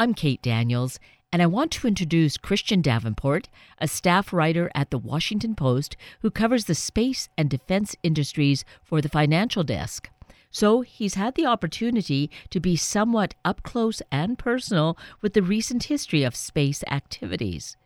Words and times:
I'm 0.00 0.14
Kate 0.14 0.40
Daniels, 0.40 0.98
and 1.30 1.42
I 1.42 1.46
want 1.46 1.72
to 1.72 1.86
introduce 1.86 2.38
Christian 2.38 2.80
Davenport, 2.80 3.50
a 3.76 3.86
staff 3.86 4.32
writer 4.32 4.70
at 4.74 4.90
the 4.90 4.96
Washington 4.96 5.54
Post 5.54 5.94
who 6.22 6.30
covers 6.30 6.64
the 6.64 6.74
space 6.74 7.28
and 7.36 7.50
defense 7.50 7.94
industries 8.02 8.64
for 8.82 9.02
the 9.02 9.10
financial 9.10 9.62
desk. 9.62 10.08
So 10.50 10.80
he's 10.80 11.16
had 11.16 11.34
the 11.34 11.44
opportunity 11.44 12.30
to 12.48 12.60
be 12.60 12.76
somewhat 12.76 13.34
up 13.44 13.62
close 13.62 14.00
and 14.10 14.38
personal 14.38 14.96
with 15.20 15.34
the 15.34 15.42
recent 15.42 15.82
history 15.84 16.22
of 16.22 16.34
space 16.34 16.82
activities. 16.90 17.76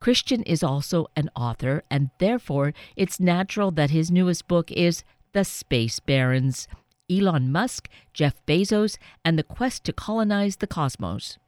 Christian 0.00 0.42
is 0.42 0.64
also 0.64 1.06
an 1.14 1.30
author, 1.36 1.84
and 1.88 2.10
therefore 2.18 2.74
it's 2.96 3.20
natural 3.20 3.70
that 3.70 3.90
his 3.90 4.10
newest 4.10 4.48
book 4.48 4.72
is 4.72 5.04
The 5.32 5.44
Space 5.44 6.00
Barons 6.00 6.66
Elon 7.08 7.52
Musk, 7.52 7.88
Jeff 8.12 8.34
Bezos, 8.46 8.98
and 9.24 9.38
the 9.38 9.44
quest 9.44 9.84
to 9.84 9.92
colonize 9.92 10.56
the 10.56 10.66
cosmos. 10.66 11.38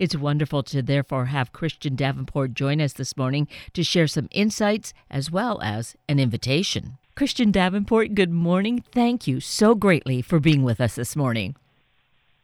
It's 0.00 0.16
wonderful 0.16 0.62
to 0.62 0.80
therefore 0.80 1.26
have 1.26 1.52
Christian 1.52 1.94
Davenport 1.94 2.54
join 2.54 2.80
us 2.80 2.94
this 2.94 3.18
morning 3.18 3.46
to 3.74 3.84
share 3.84 4.06
some 4.06 4.28
insights 4.30 4.94
as 5.10 5.30
well 5.30 5.60
as 5.60 5.94
an 6.08 6.18
invitation. 6.18 6.96
Christian 7.14 7.50
Davenport, 7.50 8.14
good 8.14 8.30
morning. 8.30 8.82
Thank 8.92 9.26
you 9.26 9.40
so 9.40 9.74
greatly 9.74 10.22
for 10.22 10.40
being 10.40 10.62
with 10.62 10.80
us 10.80 10.94
this 10.94 11.14
morning. 11.16 11.54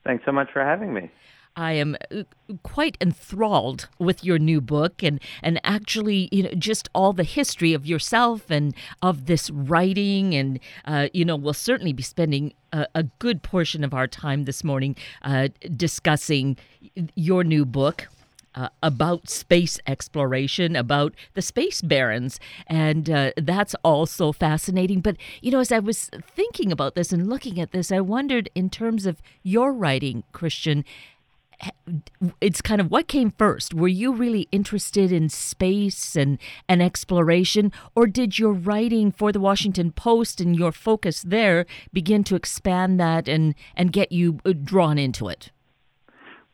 Thanks 0.04 0.26
so 0.26 0.32
much 0.32 0.50
for 0.52 0.62
having 0.62 0.92
me. 0.92 1.10
I 1.56 1.72
am 1.72 1.96
uh, 2.10 2.22
quite 2.62 2.98
enthralled 3.00 3.88
with 3.98 4.22
your 4.22 4.38
new 4.38 4.60
book 4.60 5.02
and 5.02 5.20
and 5.42 5.60
actually 5.64 6.28
you 6.30 6.42
know 6.42 6.50
just 6.50 6.88
all 6.94 7.12
the 7.12 7.24
history 7.24 7.72
of 7.72 7.86
yourself 7.86 8.50
and 8.50 8.74
of 9.02 9.26
this 9.26 9.50
writing 9.50 10.34
and 10.34 10.60
uh, 10.84 11.08
you 11.14 11.24
know 11.24 11.36
we'll 11.36 11.54
certainly 11.54 11.92
be 11.92 12.02
spending 12.02 12.52
a, 12.72 12.86
a, 12.94 13.04
good 13.18 13.42
portion 13.42 13.82
of 13.82 13.94
our 13.94 14.06
time 14.06 14.44
this 14.44 14.62
morning 14.62 14.94
uh, 15.22 15.48
discussing 15.76 16.56
your 17.14 17.42
new 17.42 17.64
book 17.64 18.08
uh, 18.56 18.70
about 18.82 19.28
space 19.28 19.78
exploration, 19.86 20.74
about 20.74 21.14
the 21.34 21.42
space 21.42 21.82
barons. 21.82 22.40
And 22.66 23.08
uh, 23.10 23.32
that's 23.36 23.74
also 23.84 24.32
fascinating. 24.32 25.00
But, 25.00 25.16
you 25.42 25.50
know, 25.50 25.60
as 25.60 25.70
I 25.70 25.78
was 25.78 26.10
thinking 26.34 26.72
about 26.72 26.94
this 26.94 27.12
and 27.12 27.28
looking 27.28 27.60
at 27.60 27.72
this, 27.72 27.92
I 27.92 28.00
wondered 28.00 28.48
in 28.54 28.70
terms 28.70 29.04
of 29.04 29.20
your 29.42 29.72
writing, 29.72 30.24
Christian, 30.32 30.84
it's 32.40 32.60
kind 32.60 32.80
of 32.80 32.90
what 32.90 33.08
came 33.08 33.32
first 33.38 33.72
were 33.72 33.88
you 33.88 34.12
really 34.12 34.48
interested 34.52 35.10
in 35.10 35.28
space 35.28 36.14
and, 36.14 36.38
and 36.68 36.82
exploration 36.82 37.72
or 37.94 38.06
did 38.06 38.38
your 38.38 38.52
writing 38.52 39.10
for 39.10 39.32
the 39.32 39.40
washington 39.40 39.90
post 39.90 40.40
and 40.40 40.56
your 40.56 40.72
focus 40.72 41.22
there 41.22 41.64
begin 41.92 42.22
to 42.22 42.34
expand 42.34 43.00
that 43.00 43.28
and, 43.28 43.54
and 43.74 43.92
get 43.92 44.12
you 44.12 44.38
uh, 44.44 44.52
drawn 44.52 44.98
into 44.98 45.28
it 45.28 45.50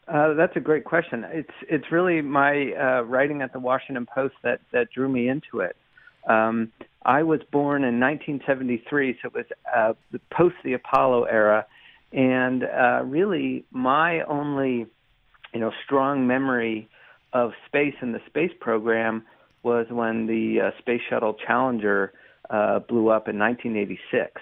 uh, 0.08 0.34
that's 0.34 0.56
a 0.56 0.60
great 0.60 0.84
question. 0.84 1.24
It's 1.30 1.54
it's 1.68 1.84
really 1.90 2.20
my 2.20 2.72
uh, 2.72 3.02
writing 3.02 3.40
at 3.40 3.52
the 3.52 3.60
Washington 3.60 4.04
Post 4.04 4.34
that 4.42 4.60
that 4.72 4.90
drew 4.90 5.08
me 5.08 5.28
into 5.28 5.60
it. 5.60 5.76
Um, 6.28 6.72
I 7.04 7.22
was 7.22 7.40
born 7.50 7.82
in 7.84 7.98
1973, 7.98 9.18
so 9.22 9.28
it 9.28 9.34
was 9.34 9.46
uh, 9.74 9.92
post 10.30 10.56
the 10.64 10.74
Apollo 10.74 11.24
era, 11.24 11.66
and 12.12 12.64
uh, 12.64 13.02
really 13.04 13.64
my 13.70 14.22
only 14.22 14.86
you 15.52 15.60
know 15.60 15.72
strong 15.84 16.26
memory 16.26 16.88
of 17.32 17.52
space 17.66 17.94
and 18.00 18.14
the 18.14 18.20
space 18.26 18.52
program 18.60 19.24
was 19.62 19.86
when 19.90 20.26
the 20.26 20.60
uh, 20.60 20.70
Space 20.80 21.00
Shuttle 21.08 21.34
Challenger 21.34 22.12
uh, 22.50 22.80
blew 22.80 23.08
up 23.08 23.28
in 23.28 23.38
1986. 23.38 24.40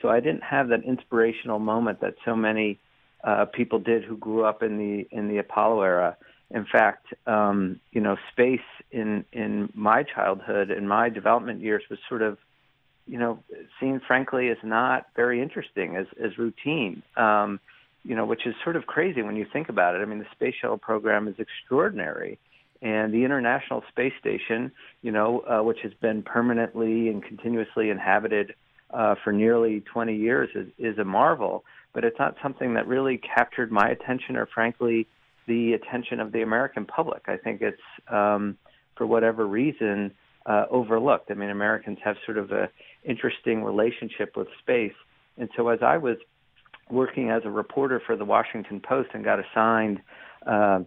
So 0.00 0.08
I 0.08 0.20
didn't 0.20 0.42
have 0.42 0.68
that 0.68 0.84
inspirational 0.84 1.58
moment 1.58 2.00
that 2.00 2.14
so 2.24 2.34
many 2.34 2.78
uh, 3.24 3.46
people 3.46 3.78
did 3.78 4.04
who 4.04 4.16
grew 4.16 4.44
up 4.44 4.62
in 4.62 4.78
the 4.78 5.06
in 5.10 5.28
the 5.28 5.38
Apollo 5.38 5.82
era. 5.82 6.16
In 6.50 6.66
fact, 6.70 7.06
um, 7.26 7.80
you 7.92 8.00
know, 8.00 8.16
space 8.32 8.60
in 8.90 9.24
in 9.32 9.70
my 9.74 10.02
childhood 10.02 10.70
and 10.70 10.88
my 10.88 11.10
development 11.10 11.60
years 11.60 11.82
was 11.90 11.98
sort 12.08 12.22
of, 12.22 12.38
you 13.10 13.18
know, 13.18 13.42
seen 13.80 14.00
frankly 14.06 14.48
as 14.48 14.58
not 14.62 15.06
very 15.16 15.42
interesting, 15.42 15.96
as 15.96 16.06
as 16.22 16.38
routine. 16.38 17.02
Um, 17.16 17.60
you 18.02 18.16
know, 18.16 18.24
which 18.24 18.46
is 18.46 18.54
sort 18.64 18.76
of 18.76 18.86
crazy 18.86 19.20
when 19.20 19.36
you 19.36 19.46
think 19.52 19.68
about 19.68 19.94
it. 19.94 19.98
I 19.98 20.06
mean, 20.06 20.20
the 20.20 20.26
space 20.32 20.54
shuttle 20.58 20.78
program 20.78 21.28
is 21.28 21.34
extraordinary, 21.38 22.38
and 22.80 23.12
the 23.12 23.24
International 23.24 23.82
Space 23.90 24.14
Station, 24.18 24.72
you 25.02 25.12
know, 25.12 25.40
uh, 25.40 25.62
which 25.62 25.80
has 25.82 25.92
been 26.00 26.22
permanently 26.22 27.08
and 27.08 27.22
continuously 27.22 27.90
inhabited 27.90 28.54
uh, 28.90 29.16
for 29.22 29.34
nearly 29.34 29.80
20 29.92 30.16
years, 30.16 30.48
is, 30.54 30.68
is 30.78 30.98
a 30.98 31.04
marvel 31.04 31.62
but 31.92 32.04
it's 32.04 32.18
not 32.18 32.36
something 32.42 32.74
that 32.74 32.86
really 32.86 33.18
captured 33.18 33.72
my 33.72 33.88
attention 33.88 34.36
or, 34.36 34.46
frankly, 34.46 35.06
the 35.46 35.72
attention 35.72 36.20
of 36.20 36.32
the 36.32 36.42
American 36.42 36.84
public. 36.84 37.22
I 37.26 37.36
think 37.36 37.62
it's, 37.62 37.80
um, 38.08 38.56
for 38.96 39.06
whatever 39.06 39.46
reason, 39.46 40.12
uh, 40.50 40.66
overlooked. 40.70 41.30
I 41.30 41.34
mean, 41.34 41.50
Americans 41.50 41.98
have 42.04 42.16
sort 42.24 42.38
of 42.38 42.50
a 42.50 42.68
interesting 43.04 43.62
relationship 43.62 44.36
with 44.36 44.48
space, 44.60 44.98
and 45.38 45.48
so 45.56 45.68
as 45.68 45.80
I 45.82 45.96
was 45.96 46.16
working 46.90 47.30
as 47.30 47.42
a 47.44 47.50
reporter 47.50 48.02
for 48.04 48.16
the 48.16 48.24
Washington 48.24 48.80
Post 48.80 49.10
and 49.14 49.24
got 49.24 49.38
assigned 49.38 50.00
uh, 50.46 50.80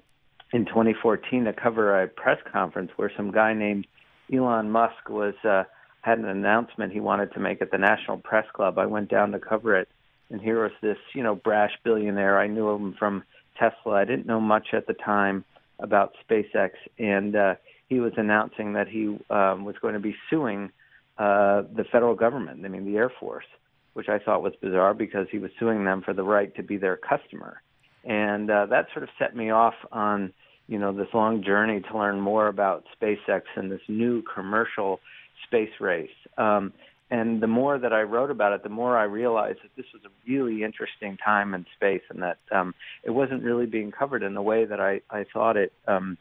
in 0.51 0.65
2014 0.65 1.45
to 1.45 1.53
cover 1.53 2.03
a 2.03 2.07
press 2.07 2.39
conference 2.51 2.91
where 2.97 3.11
some 3.15 3.31
guy 3.31 3.53
named 3.53 3.87
Elon 4.31 4.69
Musk 4.69 5.09
was 5.09 5.33
uh, 5.43 5.63
had 6.01 6.19
an 6.19 6.25
announcement 6.25 6.91
he 6.91 6.99
wanted 6.99 7.31
to 7.33 7.39
make 7.39 7.61
at 7.61 7.71
the 7.71 7.77
National 7.77 8.17
Press 8.17 8.45
Club. 8.53 8.77
I 8.77 8.85
went 8.85 9.09
down 9.09 9.31
to 9.31 9.39
cover 9.39 9.77
it 9.77 9.87
and 10.33 10.41
here 10.41 10.63
was 10.63 10.71
this, 10.81 10.97
you 11.13 11.23
know, 11.23 11.35
brash 11.35 11.71
billionaire. 11.83 12.39
I 12.39 12.47
knew 12.47 12.69
him 12.69 12.95
from 12.97 13.23
Tesla. 13.57 13.93
I 13.93 14.05
didn't 14.05 14.25
know 14.25 14.41
much 14.41 14.69
at 14.73 14.87
the 14.87 14.93
time 14.93 15.45
about 15.79 16.15
SpaceX, 16.27 16.71
and 16.97 17.35
uh, 17.35 17.55
he 17.89 17.99
was 17.99 18.13
announcing 18.17 18.73
that 18.73 18.87
he 18.87 19.17
um, 19.29 19.65
was 19.65 19.75
going 19.81 19.93
to 19.93 19.99
be 19.99 20.15
suing 20.29 20.71
uh, 21.17 21.63
the 21.75 21.85
federal 21.91 22.15
government. 22.15 22.65
I 22.65 22.69
mean, 22.69 22.85
the 22.85 22.97
Air 22.97 23.11
Force, 23.19 23.45
which 23.93 24.09
I 24.09 24.19
thought 24.19 24.41
was 24.41 24.53
bizarre 24.61 24.93
because 24.93 25.27
he 25.31 25.37
was 25.37 25.51
suing 25.59 25.85
them 25.85 26.01
for 26.01 26.13
the 26.13 26.23
right 26.23 26.53
to 26.55 26.63
be 26.63 26.77
their 26.77 26.97
customer, 26.97 27.61
and 28.03 28.49
uh, 28.49 28.65
that 28.67 28.87
sort 28.93 29.03
of 29.03 29.09
set 29.19 29.35
me 29.35 29.49
off 29.51 29.75
on, 29.91 30.33
you 30.67 30.79
know, 30.79 30.91
this 30.91 31.07
long 31.13 31.43
journey 31.43 31.81
to 31.81 31.97
learn 31.97 32.19
more 32.19 32.47
about 32.47 32.83
SpaceX 32.99 33.43
and 33.55 33.71
this 33.71 33.81
new 33.87 34.23
commercial 34.33 34.99
space 35.45 35.79
race. 35.79 36.09
Um, 36.37 36.73
and 37.11 37.41
the 37.41 37.47
more 37.47 37.77
that 37.77 37.93
I 37.93 38.01
wrote 38.01 38.31
about 38.31 38.53
it, 38.53 38.63
the 38.63 38.69
more 38.69 38.97
I 38.97 39.03
realized 39.03 39.59
that 39.61 39.75
this 39.77 39.85
was 39.93 40.01
a 40.03 40.09
really 40.27 40.63
interesting 40.63 41.17
time 41.23 41.53
in 41.53 41.65
space, 41.75 42.01
and 42.09 42.23
that 42.23 42.39
um, 42.51 42.73
it 43.03 43.11
wasn't 43.11 43.43
really 43.43 43.67
being 43.67 43.91
covered 43.91 44.23
in 44.23 44.33
the 44.33 44.41
way 44.41 44.65
that 44.65 44.79
I, 44.79 45.01
I 45.11 45.25
thought 45.31 45.55
it 45.55 45.73
um, 45.87 46.17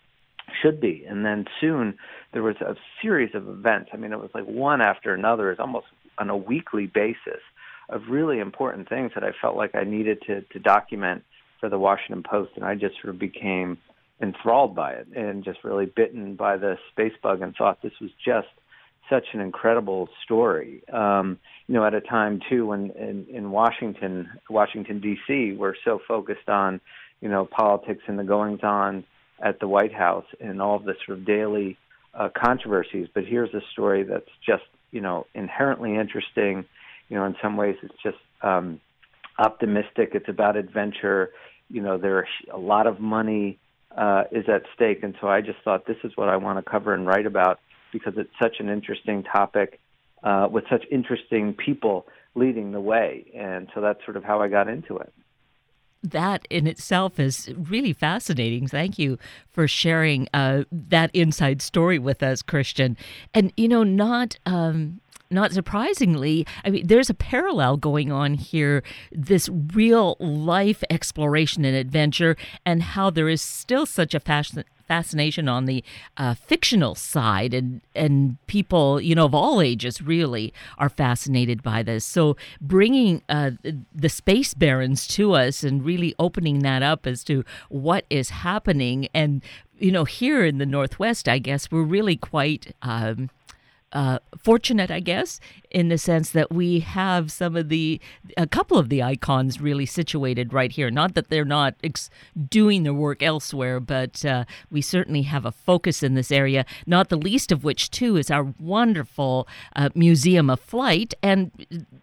should 0.60 0.80
be. 0.80 1.04
And 1.08 1.24
then 1.24 1.46
soon 1.60 1.98
there 2.32 2.42
was 2.42 2.56
a 2.60 2.76
series 3.00 3.34
of 3.34 3.48
events. 3.48 3.90
I 3.92 3.96
mean, 3.96 4.12
it 4.12 4.18
was 4.18 4.30
like 4.34 4.44
one 4.44 4.80
after 4.80 5.14
another, 5.14 5.50
it's 5.50 5.60
almost 5.60 5.86
on 6.18 6.30
a 6.30 6.36
weekly 6.36 6.86
basis 6.86 7.40
of 7.88 8.02
really 8.08 8.38
important 8.38 8.88
things 8.88 9.12
that 9.14 9.24
I 9.24 9.32
felt 9.40 9.56
like 9.56 9.74
I 9.74 9.84
needed 9.84 10.22
to, 10.26 10.42
to 10.42 10.58
document 10.58 11.24
for 11.60 11.68
the 11.68 11.78
Washington 11.78 12.22
Post, 12.22 12.52
and 12.56 12.64
I 12.64 12.74
just 12.74 12.96
sort 13.00 13.14
of 13.14 13.18
became 13.18 13.78
enthralled 14.20 14.74
by 14.74 14.92
it 14.92 15.08
and 15.16 15.44
just 15.44 15.64
really 15.64 15.86
bitten 15.86 16.36
by 16.36 16.56
the 16.56 16.78
space 16.90 17.12
bug 17.22 17.42
and 17.42 17.54
thought 17.56 17.82
this 17.82 17.92
was 18.00 18.10
just 18.24 18.48
such 19.10 19.26
an 19.32 19.40
incredible 19.40 20.08
story. 20.24 20.82
Um, 20.92 21.38
you 21.66 21.74
know, 21.74 21.84
at 21.84 21.94
a 21.94 22.00
time 22.00 22.40
too 22.48 22.66
when 22.66 22.90
in, 22.90 23.26
in 23.28 23.50
Washington, 23.50 24.30
Washington 24.48 25.00
D.C., 25.00 25.56
we're 25.58 25.74
so 25.84 26.00
focused 26.06 26.48
on, 26.48 26.80
you 27.20 27.28
know, 27.28 27.44
politics 27.44 28.02
and 28.06 28.18
the 28.18 28.24
goings 28.24 28.60
on 28.62 29.04
at 29.42 29.60
the 29.60 29.68
White 29.68 29.92
House 29.92 30.24
and 30.40 30.62
all 30.62 30.76
of 30.76 30.84
the 30.84 30.94
sort 31.04 31.18
of 31.18 31.26
daily 31.26 31.76
uh, 32.14 32.28
controversies. 32.34 33.08
But 33.12 33.24
here's 33.24 33.52
a 33.54 33.60
story 33.72 34.04
that's 34.04 34.30
just, 34.46 34.64
you 34.90 35.00
know, 35.00 35.26
inherently 35.34 35.96
interesting. 35.96 36.64
You 37.08 37.16
know, 37.18 37.24
in 37.24 37.36
some 37.42 37.56
ways, 37.56 37.76
it's 37.82 37.94
just 38.02 38.18
um, 38.42 38.80
optimistic. 39.38 40.10
It's 40.14 40.28
about 40.28 40.56
adventure. 40.56 41.30
You 41.68 41.82
know, 41.82 41.98
there 41.98 42.18
are 42.18 42.28
a 42.52 42.58
lot 42.58 42.86
of 42.86 43.00
money 43.00 43.58
uh, 43.96 44.24
is 44.30 44.48
at 44.48 44.62
stake, 44.74 45.02
and 45.02 45.14
so 45.20 45.28
I 45.28 45.40
just 45.40 45.58
thought 45.64 45.86
this 45.86 45.98
is 46.04 46.12
what 46.16 46.28
I 46.28 46.36
want 46.36 46.64
to 46.64 46.70
cover 46.70 46.94
and 46.94 47.06
write 47.06 47.26
about 47.26 47.58
because 47.92 48.14
it's 48.16 48.32
such 48.40 48.56
an 48.60 48.68
interesting 48.68 49.22
topic 49.22 49.80
uh, 50.22 50.48
with 50.50 50.64
such 50.70 50.84
interesting 50.90 51.52
people 51.52 52.06
leading 52.34 52.72
the 52.72 52.80
way. 52.80 53.26
And 53.34 53.68
so 53.74 53.80
that's 53.80 54.02
sort 54.04 54.16
of 54.16 54.24
how 54.24 54.40
I 54.40 54.48
got 54.48 54.68
into 54.68 54.96
it. 54.96 55.12
That 56.02 56.46
in 56.50 56.66
itself 56.66 57.20
is 57.20 57.52
really 57.56 57.92
fascinating. 57.92 58.66
Thank 58.66 58.98
you 58.98 59.18
for 59.50 59.68
sharing 59.68 60.28
uh, 60.34 60.64
that 60.72 61.10
inside 61.14 61.62
story 61.62 61.98
with 61.98 62.22
us, 62.22 62.42
Christian. 62.42 62.96
And, 63.32 63.52
you 63.56 63.68
know, 63.68 63.84
not. 63.84 64.36
Um, 64.46 65.00
not 65.32 65.52
surprisingly, 65.52 66.46
I 66.64 66.70
mean, 66.70 66.86
there's 66.86 67.10
a 67.10 67.14
parallel 67.14 67.76
going 67.76 68.12
on 68.12 68.34
here 68.34 68.82
this 69.10 69.48
real 69.74 70.16
life 70.20 70.84
exploration 70.90 71.64
and 71.64 71.76
adventure, 71.76 72.36
and 72.64 72.82
how 72.82 73.10
there 73.10 73.28
is 73.28 73.42
still 73.42 73.86
such 73.86 74.14
a 74.14 74.20
fascination 74.20 75.48
on 75.48 75.64
the 75.64 75.82
uh, 76.16 76.34
fictional 76.34 76.94
side, 76.94 77.54
and 77.54 77.80
and 77.94 78.36
people, 78.46 79.00
you 79.00 79.14
know, 79.14 79.24
of 79.24 79.34
all 79.34 79.60
ages, 79.60 80.02
really 80.02 80.52
are 80.78 80.88
fascinated 80.88 81.62
by 81.62 81.82
this. 81.82 82.04
So 82.04 82.36
bringing 82.60 83.22
uh, 83.28 83.52
the 83.94 84.08
space 84.08 84.54
barons 84.54 85.06
to 85.08 85.32
us 85.32 85.64
and 85.64 85.84
really 85.84 86.14
opening 86.18 86.60
that 86.60 86.82
up 86.82 87.06
as 87.06 87.24
to 87.24 87.44
what 87.68 88.04
is 88.10 88.30
happening, 88.30 89.08
and 89.14 89.42
you 89.78 89.90
know, 89.90 90.04
here 90.04 90.44
in 90.44 90.58
the 90.58 90.66
Northwest, 90.66 91.28
I 91.28 91.38
guess 91.38 91.70
we're 91.70 91.82
really 91.82 92.16
quite. 92.16 92.74
Um, 92.82 93.30
uh, 93.92 94.18
fortunate, 94.38 94.90
I 94.90 95.00
guess, 95.00 95.40
in 95.70 95.88
the 95.88 95.98
sense 95.98 96.30
that 96.30 96.52
we 96.52 96.80
have 96.80 97.30
some 97.30 97.56
of 97.56 97.68
the, 97.68 98.00
a 98.36 98.46
couple 98.46 98.78
of 98.78 98.88
the 98.88 99.02
icons 99.02 99.60
really 99.60 99.86
situated 99.86 100.52
right 100.52 100.72
here. 100.72 100.90
Not 100.90 101.14
that 101.14 101.28
they're 101.28 101.44
not 101.44 101.74
ex- 101.84 102.10
doing 102.48 102.82
their 102.82 102.94
work 102.94 103.22
elsewhere, 103.22 103.80
but 103.80 104.24
uh, 104.24 104.44
we 104.70 104.80
certainly 104.80 105.22
have 105.22 105.44
a 105.44 105.52
focus 105.52 106.02
in 106.02 106.14
this 106.14 106.32
area, 106.32 106.64
not 106.86 107.08
the 107.08 107.16
least 107.16 107.52
of 107.52 107.64
which, 107.64 107.90
too, 107.90 108.16
is 108.16 108.30
our 108.30 108.54
wonderful 108.58 109.46
uh, 109.76 109.90
Museum 109.94 110.48
of 110.50 110.60
Flight. 110.60 111.14
And 111.22 111.50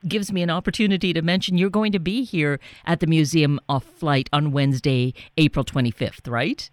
gives 0.08 0.32
me 0.32 0.42
an 0.42 0.50
opportunity 0.50 1.14
to 1.14 1.22
mention 1.22 1.58
you're 1.58 1.70
going 1.70 1.92
to 1.92 2.00
be 2.00 2.24
here 2.24 2.60
at 2.86 3.00
the 3.00 3.08
Museum 3.08 3.60
of 3.68 3.84
Flight 3.84 4.30
on 4.32 4.52
Wednesday, 4.52 5.14
April 5.38 5.66
25th, 5.66 6.30
right? 6.30 6.70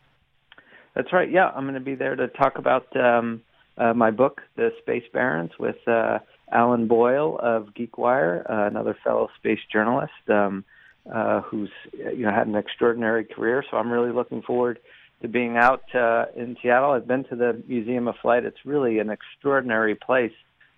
That's 0.94 1.12
right. 1.12 1.30
Yeah, 1.30 1.50
I'm 1.54 1.64
going 1.64 1.74
to 1.74 1.80
be 1.80 1.94
there 1.94 2.16
to 2.16 2.28
talk 2.28 2.58
about. 2.58 2.94
Um 2.96 3.42
uh, 3.78 3.94
my 3.94 4.10
book, 4.10 4.42
The 4.56 4.70
Space 4.80 5.04
Barons, 5.12 5.52
with 5.58 5.76
uh, 5.86 6.18
Alan 6.50 6.86
Boyle 6.86 7.38
of 7.42 7.68
GeekWire, 7.74 8.48
uh, 8.48 8.66
another 8.66 8.96
fellow 9.04 9.28
space 9.36 9.58
journalist 9.70 10.12
um, 10.28 10.64
uh, 11.12 11.40
who's 11.42 11.70
you 11.92 12.24
know 12.24 12.30
had 12.30 12.46
an 12.46 12.56
extraordinary 12.56 13.24
career. 13.24 13.64
So 13.70 13.76
I'm 13.76 13.90
really 13.90 14.12
looking 14.12 14.42
forward 14.42 14.78
to 15.22 15.28
being 15.28 15.56
out 15.56 15.82
uh, 15.94 16.26
in 16.36 16.56
Seattle. 16.62 16.92
I've 16.92 17.06
been 17.06 17.24
to 17.24 17.36
the 17.36 17.62
Museum 17.66 18.08
of 18.08 18.16
Flight. 18.22 18.44
It's 18.44 18.64
really 18.64 18.98
an 18.98 19.10
extraordinary 19.10 19.94
place. 19.94 20.32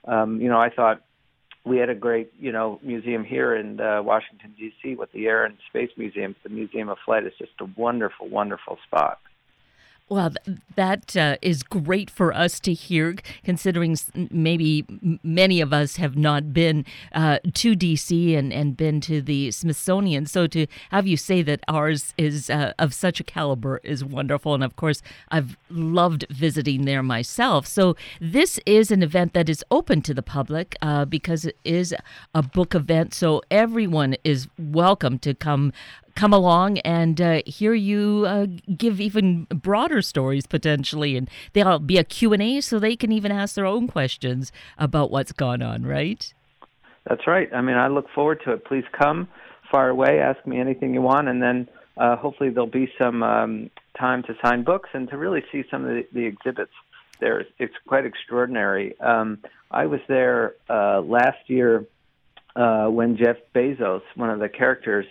Um, 0.04 0.40
you 0.40 0.48
know, 0.48 0.60
I 0.60 0.70
thought 0.70 1.02
we 1.64 1.78
had 1.78 1.90
a 1.90 1.94
great, 1.94 2.32
you 2.38 2.52
know, 2.52 2.80
museum 2.82 3.24
here 3.24 3.54
in 3.54 3.80
uh, 3.80 4.02
Washington 4.02 4.54
D.C. 4.58 4.94
with 4.94 5.12
the 5.12 5.26
Air 5.26 5.44
and 5.44 5.56
Space 5.68 5.90
Museum. 5.96 6.34
The 6.42 6.48
Museum 6.48 6.88
of 6.88 6.98
Flight 7.04 7.26
is 7.26 7.32
just 7.38 7.52
a 7.60 7.66
wonderful, 7.76 8.28
wonderful 8.28 8.78
spot. 8.86 9.18
Well, 10.10 10.32
that 10.74 11.14
uh, 11.16 11.36
is 11.42 11.62
great 11.62 12.08
for 12.08 12.32
us 12.32 12.60
to 12.60 12.72
hear, 12.72 13.16
considering 13.44 13.96
maybe 14.30 14.86
many 15.22 15.60
of 15.60 15.74
us 15.74 15.96
have 15.96 16.16
not 16.16 16.54
been 16.54 16.86
uh, 17.12 17.40
to 17.52 17.76
DC 17.76 18.34
and, 18.34 18.50
and 18.50 18.74
been 18.74 19.02
to 19.02 19.20
the 19.20 19.50
Smithsonian. 19.50 20.24
So 20.24 20.46
to 20.46 20.66
have 20.90 21.06
you 21.06 21.18
say 21.18 21.42
that 21.42 21.60
ours 21.68 22.14
is 22.16 22.48
uh, 22.48 22.72
of 22.78 22.94
such 22.94 23.20
a 23.20 23.24
caliber 23.24 23.80
is 23.84 24.02
wonderful. 24.02 24.54
And 24.54 24.64
of 24.64 24.76
course, 24.76 25.02
I've 25.30 25.58
loved 25.68 26.24
visiting 26.30 26.86
there 26.86 27.02
myself. 27.02 27.66
So 27.66 27.94
this 28.18 28.58
is 28.64 28.90
an 28.90 29.02
event 29.02 29.34
that 29.34 29.50
is 29.50 29.62
open 29.70 30.00
to 30.02 30.14
the 30.14 30.22
public 30.22 30.74
uh, 30.80 31.04
because 31.04 31.44
it 31.44 31.56
is 31.64 31.94
a 32.34 32.42
book 32.42 32.74
event. 32.74 33.12
So 33.12 33.42
everyone 33.50 34.16
is 34.24 34.48
welcome 34.58 35.18
to 35.18 35.34
come 35.34 35.74
come 36.18 36.32
along 36.32 36.78
and 36.78 37.20
uh, 37.20 37.40
hear 37.46 37.74
you 37.74 38.24
uh, 38.26 38.46
give 38.76 39.00
even 39.00 39.44
broader 39.44 40.02
stories 40.02 40.46
potentially. 40.48 41.16
And 41.16 41.30
there'll 41.52 41.78
be 41.78 41.96
a 41.96 42.02
q&a 42.02 42.60
so 42.60 42.80
they 42.80 42.96
can 42.96 43.12
even 43.12 43.30
ask 43.30 43.54
their 43.54 43.66
own 43.66 43.86
questions 43.86 44.50
about 44.78 45.12
what's 45.12 45.30
gone 45.30 45.62
on 45.62 45.86
right? 45.86 46.34
That's 47.08 47.26
right. 47.26 47.48
I 47.54 47.60
mean 47.60 47.76
i 47.76 47.86
look 47.86 48.06
forward 48.14 48.40
to 48.44 48.52
it. 48.52 48.64
Please 48.64 48.84
come 49.00 49.28
far 49.70 49.90
away 49.90 50.18
ask 50.18 50.44
me 50.44 50.58
anything 50.58 50.92
you 50.92 51.02
want 51.02 51.28
and 51.28 51.40
then 51.40 51.68
uh, 51.96 52.16
hopefully 52.16 52.50
there'll 52.50 52.66
be 52.66 52.90
some 52.98 53.22
um, 53.22 53.70
time 53.96 54.24
to 54.24 54.34
sign 54.42 54.64
books 54.64 54.90
and 54.94 55.08
to 55.10 55.16
really 55.16 55.44
see 55.52 55.62
some 55.70 55.84
of 55.84 55.90
the, 55.90 56.06
the 56.12 56.24
exhibits 56.26 56.72
there. 57.20 57.44
It's 57.58 57.74
quite 57.86 58.04
extraordinary. 58.04 58.98
Um, 59.00 59.38
i 59.70 59.86
was 59.86 60.00
there 60.08 60.54
uh, 60.68 61.00
last 61.00 61.38
year 61.46 61.86
uh, 62.56 62.86
when 62.88 63.16
jeff 63.16 63.36
bezos 63.54 64.02
one 64.16 64.30
of 64.30 64.40
the 64.40 64.48
characters 64.48 65.06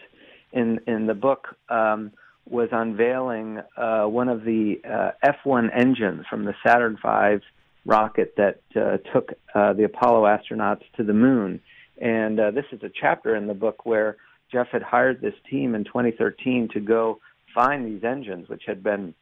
in 0.51 0.79
in 0.87 1.07
the 1.07 1.13
book 1.13 1.55
um, 1.69 2.11
was 2.49 2.69
unveiling 2.71 3.61
uh, 3.75 4.05
one 4.05 4.29
of 4.29 4.43
the 4.43 4.79
uh, 4.85 5.11
F1 5.45 5.69
engines 5.75 6.25
from 6.29 6.45
the 6.45 6.53
Saturn 6.65 6.97
V 7.01 7.45
rocket 7.85 8.35
that 8.37 8.61
uh, 8.75 8.97
took 9.13 9.31
uh, 9.55 9.73
the 9.73 9.83
Apollo 9.83 10.23
astronauts 10.23 10.83
to 10.97 11.03
the 11.03 11.13
moon. 11.13 11.59
And 11.99 12.39
uh, 12.39 12.51
this 12.51 12.65
is 12.71 12.83
a 12.83 12.89
chapter 12.89 13.35
in 13.35 13.47
the 13.47 13.53
book 13.53 13.85
where 13.85 14.17
Jeff 14.51 14.67
had 14.71 14.83
hired 14.83 15.21
this 15.21 15.33
team 15.49 15.73
in 15.73 15.83
2013 15.83 16.69
to 16.73 16.79
go 16.79 17.19
find 17.55 17.85
these 17.85 18.03
engines, 18.03 18.49
which 18.49 18.63
had 18.67 18.83
been 18.83 19.13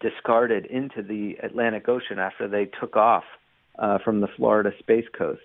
discarded 0.00 0.66
into 0.66 1.02
the 1.02 1.36
Atlantic 1.42 1.88
Ocean 1.88 2.18
after 2.18 2.48
they 2.48 2.66
took 2.80 2.96
off 2.96 3.24
uh, 3.78 3.98
from 3.98 4.20
the 4.20 4.28
Florida 4.36 4.70
Space 4.78 5.06
Coast. 5.16 5.42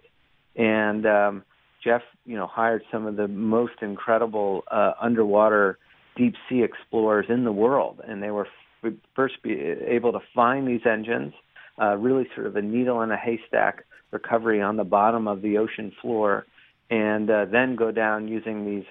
And 0.56 1.06
um, 1.06 1.44
Jeff, 1.84 2.02
you 2.26 2.36
know, 2.36 2.48
hired 2.48 2.84
some 2.92 3.06
of 3.06 3.16
the 3.16 3.28
most 3.28 3.74
incredible 3.82 4.64
uh, 4.70 4.94
underwater 5.02 5.78
deep 6.16 6.36
sea 6.48 6.64
explorers 6.64 7.26
in 7.30 7.44
the 7.44 7.52
world, 7.52 8.02
and 8.08 8.22
they 8.22 8.32
were 8.32 8.48
f- 8.84 8.94
first 9.16 9.42
be 9.44 9.54
able 9.54 10.12
to 10.12 10.20
find 10.36 10.68
these 10.68 10.86
engines, 10.86 11.34
uh, 11.82 11.96
really 11.98 12.28
sort 12.36 12.48
of 12.48 12.56
a 12.56 12.62
needle 12.62 13.02
in 13.02 13.12
a 13.12 13.18
haystack 13.18 13.86
recovery 14.12 14.62
on 14.62 14.76
the 14.78 14.84
bottom 14.84 15.28
of 15.28 15.42
the 15.42 15.58
ocean 15.58 15.92
floor, 16.02 16.46
and 16.90 17.30
uh, 17.30 17.46
then 17.46 17.76
go 17.76 17.92
down 17.92 18.28
using 18.28 18.66
these 18.66 18.86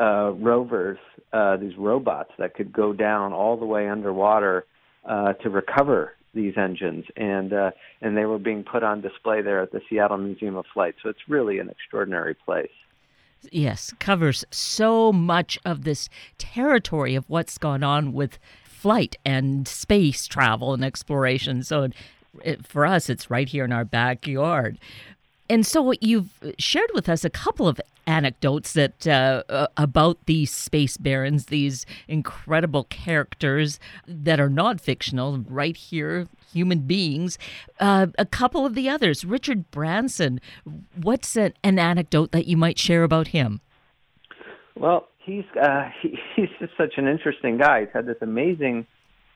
uh, 0.00 0.30
rovers, 0.32 0.98
uh, 1.32 1.56
these 1.56 1.76
robots 1.76 2.30
that 2.38 2.54
could 2.54 2.72
go 2.72 2.92
down 2.92 3.32
all 3.32 3.56
the 3.56 3.66
way 3.66 3.88
underwater 3.88 4.64
uh, 5.04 5.32
to 5.34 5.50
recover 5.50 6.12
these 6.34 6.54
engines, 6.56 7.04
and 7.16 7.52
uh, 7.52 7.70
and 8.00 8.16
they 8.16 8.24
were 8.24 8.38
being 8.38 8.64
put 8.64 8.82
on 8.82 9.00
display 9.00 9.42
there 9.42 9.60
at 9.60 9.72
the 9.72 9.80
Seattle 9.88 10.18
Museum 10.18 10.56
of 10.56 10.66
Flight. 10.72 10.94
So 11.02 11.08
it's 11.08 11.28
really 11.28 11.58
an 11.58 11.68
extraordinary 11.68 12.34
place. 12.34 12.70
Yes, 13.50 13.92
covers 13.98 14.44
so 14.50 15.12
much 15.12 15.58
of 15.64 15.84
this 15.84 16.08
territory 16.38 17.14
of 17.14 17.28
what's 17.28 17.58
gone 17.58 17.82
on 17.82 18.12
with 18.12 18.38
flight 18.64 19.16
and 19.24 19.66
space 19.66 20.26
travel 20.26 20.74
and 20.74 20.84
exploration. 20.84 21.62
So 21.62 21.88
it, 22.44 22.66
for 22.66 22.86
us, 22.86 23.10
it's 23.10 23.30
right 23.30 23.48
here 23.48 23.64
in 23.64 23.72
our 23.72 23.84
backyard. 23.84 24.78
And 25.52 25.66
so 25.66 25.92
you've 26.00 26.30
shared 26.58 26.88
with 26.94 27.10
us 27.10 27.26
a 27.26 27.30
couple 27.30 27.68
of 27.68 27.78
anecdotes 28.06 28.72
that 28.72 29.06
uh, 29.06 29.42
uh, 29.50 29.66
about 29.76 30.24
these 30.24 30.50
space 30.50 30.96
barons, 30.96 31.46
these 31.46 31.84
incredible 32.08 32.84
characters 32.84 33.78
that 34.08 34.40
are 34.40 34.48
not 34.48 34.80
fictional, 34.80 35.40
right 35.40 35.76
here, 35.76 36.26
human 36.54 36.78
beings. 36.78 37.36
Uh, 37.78 38.06
a 38.18 38.24
couple 38.24 38.64
of 38.64 38.74
the 38.74 38.88
others, 38.88 39.26
Richard 39.26 39.70
Branson. 39.70 40.40
What's 40.96 41.36
an, 41.36 41.52
an, 41.62 41.78
anecdote 41.78 42.32
that 42.32 42.46
you 42.46 42.56
might 42.56 42.78
share 42.78 43.02
about 43.02 43.28
him? 43.28 43.60
Well, 44.74 45.06
he's 45.18 45.44
uh, 45.60 45.90
he, 46.00 46.18
he's 46.34 46.48
just 46.60 46.72
such 46.78 46.94
an 46.96 47.06
interesting 47.06 47.58
guy. 47.58 47.80
He's 47.80 47.90
had 47.92 48.06
this 48.06 48.16
amazing 48.22 48.86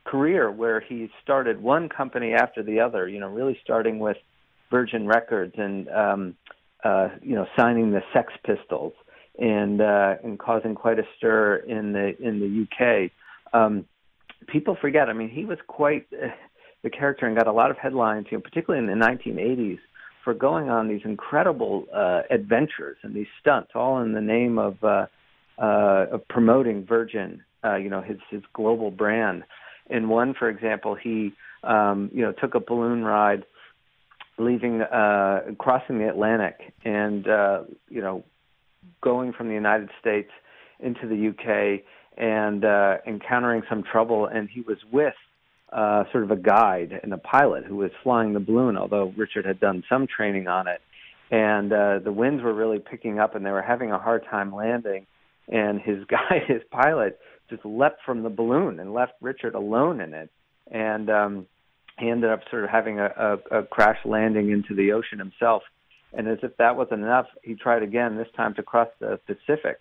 career 0.03 0.49
where 0.49 0.79
he 0.79 1.11
started 1.21 1.61
one 1.61 1.89
company 1.89 2.33
after 2.33 2.63
the 2.63 2.79
other. 2.79 3.07
You 3.07 3.19
know, 3.19 3.29
really 3.29 3.59
starting 3.63 3.99
with 3.99 4.17
Virgin 4.69 5.07
Records 5.07 5.53
and 5.57 5.89
um, 5.89 6.35
uh, 6.83 7.09
you 7.21 7.35
know 7.35 7.45
signing 7.57 7.91
the 7.91 8.01
Sex 8.13 8.33
Pistols 8.43 8.93
and 9.39 9.81
uh, 9.81 10.15
and 10.23 10.39
causing 10.39 10.75
quite 10.75 10.99
a 10.99 11.03
stir 11.17 11.57
in 11.57 11.93
the 11.93 12.15
in 12.21 12.39
the 12.39 12.63
UK. 12.63 13.11
Um, 13.53 13.85
people 14.47 14.77
forget. 14.79 15.09
I 15.09 15.13
mean, 15.13 15.29
he 15.29 15.45
was 15.45 15.57
quite 15.67 16.07
uh, 16.13 16.27
the 16.83 16.89
character 16.89 17.25
and 17.25 17.35
got 17.35 17.47
a 17.47 17.51
lot 17.51 17.71
of 17.71 17.77
headlines, 17.77 18.27
you 18.29 18.37
know, 18.37 18.41
particularly 18.41 18.85
in 18.85 18.99
the 18.99 19.05
1980s, 19.05 19.79
for 20.23 20.33
going 20.33 20.69
on 20.69 20.87
these 20.87 21.01
incredible 21.05 21.85
uh, 21.93 22.21
adventures 22.29 22.97
and 23.03 23.15
these 23.15 23.27
stunts, 23.39 23.71
all 23.75 24.01
in 24.01 24.13
the 24.13 24.21
name 24.21 24.57
of 24.57 24.83
uh, 24.83 25.05
uh, 25.57 26.05
of 26.11 26.27
promoting 26.27 26.85
Virgin. 26.85 27.43
Uh, 27.63 27.75
you 27.75 27.89
know, 27.89 28.01
his 28.01 28.17
his 28.29 28.41
global 28.53 28.91
brand. 28.91 29.43
In 29.89 30.09
one, 30.09 30.33
for 30.37 30.49
example, 30.49 30.95
he 30.95 31.33
um, 31.63 32.09
you 32.13 32.21
know 32.21 32.31
took 32.31 32.55
a 32.55 32.59
balloon 32.59 33.03
ride 33.03 33.43
leaving, 34.37 34.81
uh, 34.81 35.41
crossing 35.57 35.99
the 35.99 36.09
Atlantic, 36.09 36.73
and 36.83 37.27
uh, 37.27 37.63
you 37.89 38.01
know, 38.01 38.23
going 39.01 39.33
from 39.33 39.47
the 39.47 39.53
United 39.53 39.89
States 39.99 40.29
into 40.79 41.07
the 41.07 41.29
UK 41.29 41.83
and 42.17 42.65
uh, 42.65 42.97
encountering 43.05 43.63
some 43.69 43.83
trouble. 43.83 44.25
And 44.25 44.49
he 44.49 44.61
was 44.61 44.77
with 44.91 45.13
uh, 45.71 46.03
sort 46.11 46.23
of 46.23 46.31
a 46.31 46.35
guide 46.35 46.99
and 47.03 47.13
a 47.13 47.17
pilot 47.17 47.65
who 47.65 47.75
was 47.75 47.91
flying 48.03 48.33
the 48.33 48.39
balloon, 48.39 48.77
although 48.77 49.13
Richard 49.15 49.45
had 49.45 49.59
done 49.59 49.83
some 49.89 50.07
training 50.07 50.47
on 50.47 50.67
it. 50.67 50.81
And 51.29 51.73
uh, 51.73 51.99
the 51.99 52.11
winds 52.11 52.41
were 52.41 52.53
really 52.53 52.79
picking 52.79 53.19
up, 53.19 53.35
and 53.35 53.45
they 53.45 53.51
were 53.51 53.61
having 53.61 53.91
a 53.91 53.99
hard 53.99 54.23
time 54.29 54.55
landing. 54.55 55.05
And 55.47 55.81
his 55.81 56.05
guide, 56.09 56.43
his 56.47 56.61
pilot, 56.71 57.19
just 57.49 57.65
leapt 57.65 58.01
from 58.05 58.23
the 58.23 58.29
balloon 58.29 58.79
and 58.79 58.93
left 58.93 59.13
Richard 59.21 59.55
alone 59.55 60.01
in 60.01 60.13
it. 60.13 60.29
And 60.71 61.09
um, 61.09 61.47
he 61.99 62.09
ended 62.09 62.29
up 62.29 62.41
sort 62.49 62.63
of 62.63 62.69
having 62.69 62.99
a, 62.99 63.05
a, 63.51 63.59
a 63.59 63.63
crash 63.63 63.97
landing 64.05 64.51
into 64.51 64.75
the 64.75 64.91
ocean 64.91 65.19
himself. 65.19 65.63
And 66.13 66.27
as 66.27 66.39
if 66.43 66.55
that 66.57 66.77
wasn't 66.77 67.01
enough, 67.01 67.27
he 67.43 67.55
tried 67.55 67.83
again, 67.83 68.17
this 68.17 68.27
time 68.35 68.53
to 68.55 68.63
cross 68.63 68.89
the 68.99 69.19
Pacific 69.25 69.79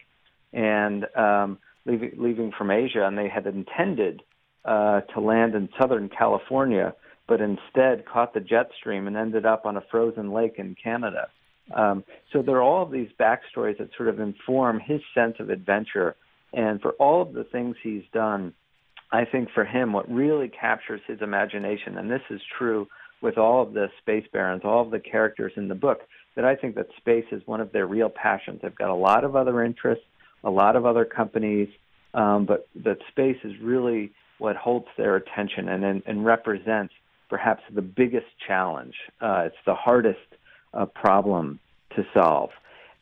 and 0.53 1.07
um, 1.17 1.59
leaving, 1.85 2.13
leaving 2.19 2.53
from 2.57 2.71
Asia. 2.71 3.07
And 3.07 3.17
they 3.17 3.29
had 3.29 3.47
intended 3.47 4.23
uh, 4.65 5.03
to 5.03 5.21
land 5.21 5.55
in 5.55 5.69
Southern 5.79 6.09
California, 6.09 6.95
but 7.29 7.41
instead 7.41 8.05
caught 8.07 8.35
the 8.35 8.41
jet 8.41 8.71
stream 8.79 9.07
and 9.07 9.17
ended 9.17 9.47
up 9.47 9.67
on 9.67 9.77
a 9.77 9.83
frozen 9.91 10.33
lake 10.33 10.55
in 10.59 10.75
Canada. 10.83 11.29
Um, 11.75 12.05
so 12.33 12.43
there 12.43 12.57
are 12.57 12.63
all 12.63 12.83
of 12.83 12.91
these 12.91 13.09
backstories 13.19 13.79
that 13.79 13.91
sort 13.97 14.09
of 14.09 14.21
inform 14.21 14.81
his 14.81 15.01
sense 15.15 15.37
of 15.39 15.51
adventure. 15.51 16.17
And 16.53 16.81
for 16.81 16.93
all 16.93 17.23
of 17.23 17.33
the 17.33 17.45
things 17.45 17.77
he's 17.83 18.05
done, 18.13 18.55
I 19.13 19.25
think 19.25 19.51
for 19.55 19.65
him, 19.65 19.93
what 19.93 20.11
really 20.11 20.49
captures 20.49 21.01
his 21.07 21.21
imagination, 21.21 21.97
and 21.99 22.11
this 22.11 22.23
is 22.31 22.41
true 22.59 22.89
with 23.23 23.39
all 23.39 23.63
of 23.63 23.73
the 23.73 23.89
space 24.01 24.27
barons, 24.33 24.63
all 24.65 24.83
of 24.83 24.91
the 24.91 25.01
characters 25.01 25.53
in 25.57 25.69
the 25.69 25.75
book, 25.75 26.01
that 26.35 26.45
I 26.45 26.55
think 26.55 26.75
that 26.75 26.89
space 26.97 27.25
is 27.33 27.43
one 27.47 27.61
of 27.61 27.73
their 27.73 27.87
real 27.87 28.11
passions. 28.11 28.61
They've 28.63 28.75
got 28.75 28.91
a 28.91 28.95
lot 28.95 29.25
of 29.25 29.37
other 29.37 29.63
interests, 29.63 30.05
a 30.45 30.51
lot 30.51 30.77
of 30.77 30.85
other 30.85 31.05
companies, 31.05 31.69
um, 32.15 32.47
but 32.47 32.69
that 32.85 32.99
space 33.11 33.39
is 33.45 33.53
really 33.63 34.13
what 34.39 34.57
holds 34.57 34.87
their 34.97 35.17
attention 35.17 35.69
and, 35.69 35.85
and, 35.85 36.03
and 36.07 36.25
represents 36.25 36.93
perhaps 37.31 37.63
the 37.75 37.83
biggest 37.83 38.27
challenge. 38.47 38.95
Uh, 39.21 39.45
it's 39.47 39.57
the 39.65 39.75
hardest 39.75 40.19
uh, 40.75 40.85
problem 40.87 41.59
to 41.95 42.05
solve. 42.13 42.51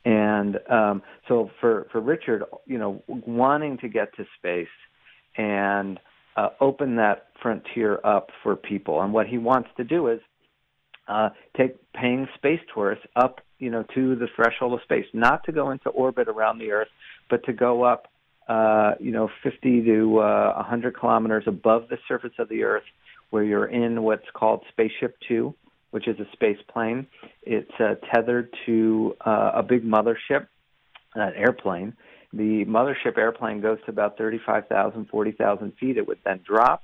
And 0.05 0.59
um, 0.71 1.03
so 1.29 1.51
for, 1.61 1.87
for 1.91 2.01
Richard, 2.01 2.45
you 2.67 2.79
know, 2.79 3.03
wanting 3.09 3.79
to 3.79 3.89
get 3.89 4.15
to 4.17 4.27
space 4.39 4.69
and 5.37 5.99
uh, 6.37 6.49
open 6.61 6.97
that 6.97 7.29
frontier 7.41 8.01
up 8.05 8.31
for 8.43 8.57
people. 8.57 9.01
And 9.03 9.13
what 9.13 9.27
he 9.27 9.39
wants 9.39 9.69
to 9.77 9.85
do 9.85 10.09
is 10.09 10.21
uh, 11.09 11.31
take 11.57 11.77
paying 11.93 12.27
space 12.35 12.61
tourists 12.73 13.07
up, 13.17 13.41
you 13.59 13.71
know, 13.71 13.85
to 13.95 14.17
the 14.17 14.27
threshold 14.35 14.73
of 14.73 14.81
space, 14.83 15.07
not 15.13 15.45
to 15.45 15.53
go 15.53 15.71
into 15.71 15.91
orbit 15.91 16.29
around 16.29 16.59
the 16.59 16.71
Earth, 16.71 16.89
but 17.31 17.45
to 17.45 17.53
go 17.53 17.83
up, 17.83 18.09
uh, 18.49 18.93
you 18.99 19.13
know, 19.13 19.29
50 19.43 19.85
to 19.85 20.19
uh, 20.19 20.55
100 20.57 20.99
kilometers 20.99 21.45
above 21.47 21.89
the 21.89 21.99
surface 22.09 22.33
of 22.39 22.49
the 22.49 22.63
Earth, 22.63 22.85
where 23.31 23.45
you're 23.45 23.67
in 23.67 24.03
what's 24.03 24.27
called 24.35 24.63
Spaceship 24.71 25.17
Two, 25.29 25.55
which 25.91 26.09
is 26.09 26.19
a 26.19 26.27
space 26.33 26.59
plane. 26.73 27.07
It's 27.43 27.71
uh, 27.79 27.95
tethered 28.13 28.53
to 28.67 29.15
uh, 29.25 29.53
a 29.55 29.63
big 29.63 29.85
mothership, 29.85 30.47
an 31.15 31.33
airplane. 31.37 31.95
The 32.37 32.65
mothership 32.65 33.17
airplane 33.17 33.61
goes 33.61 33.79
to 33.85 33.93
about 33.93 34.19
35,000, 34.19 35.07
40,000 35.09 35.73
feet. 35.79 35.97
It 35.97 36.09
would 36.09 36.19
then 36.25 36.41
drop, 36.45 36.83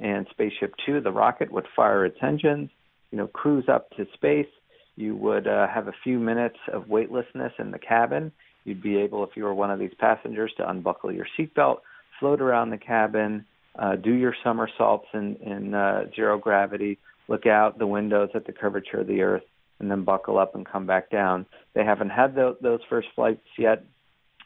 and 0.00 0.26
Spaceship 0.30 0.74
Two, 0.84 1.00
the 1.00 1.12
rocket, 1.12 1.52
would 1.52 1.66
fire 1.76 2.04
its 2.04 2.18
engines, 2.20 2.70
you 3.12 3.18
know, 3.18 3.28
cruise 3.28 3.66
up 3.68 3.90
to 3.90 4.06
space. 4.14 4.48
You 4.96 5.14
would 5.14 5.46
uh, 5.46 5.68
have 5.68 5.86
a 5.86 5.92
few 6.02 6.18
minutes 6.18 6.58
of 6.72 6.88
weightlessness 6.88 7.52
in 7.60 7.70
the 7.70 7.78
cabin. 7.78 8.32
You'd 8.64 8.82
be 8.82 8.98
able, 8.98 9.22
if 9.22 9.30
you 9.36 9.44
were 9.44 9.54
one 9.54 9.70
of 9.70 9.78
these 9.78 9.94
passengers, 10.00 10.52
to 10.56 10.68
unbuckle 10.68 11.12
your 11.12 11.26
seatbelt, 11.38 11.78
float 12.18 12.40
around 12.40 12.70
the 12.70 12.78
cabin, 12.78 13.44
uh, 13.78 13.94
do 13.94 14.12
your 14.12 14.34
somersaults 14.42 15.06
in, 15.14 15.36
in 15.36 15.74
uh, 15.74 16.06
zero 16.16 16.38
gravity, 16.38 16.98
look 17.28 17.46
out 17.46 17.78
the 17.78 17.86
windows 17.86 18.30
at 18.34 18.46
the 18.46 18.52
curvature 18.52 19.00
of 19.00 19.06
the 19.06 19.22
Earth, 19.22 19.44
and 19.78 19.88
then 19.88 20.02
buckle 20.02 20.38
up 20.38 20.56
and 20.56 20.66
come 20.66 20.86
back 20.86 21.08
down. 21.08 21.46
They 21.74 21.84
haven't 21.84 22.10
had 22.10 22.34
the, 22.34 22.56
those 22.60 22.80
first 22.90 23.06
flights 23.14 23.46
yet. 23.56 23.84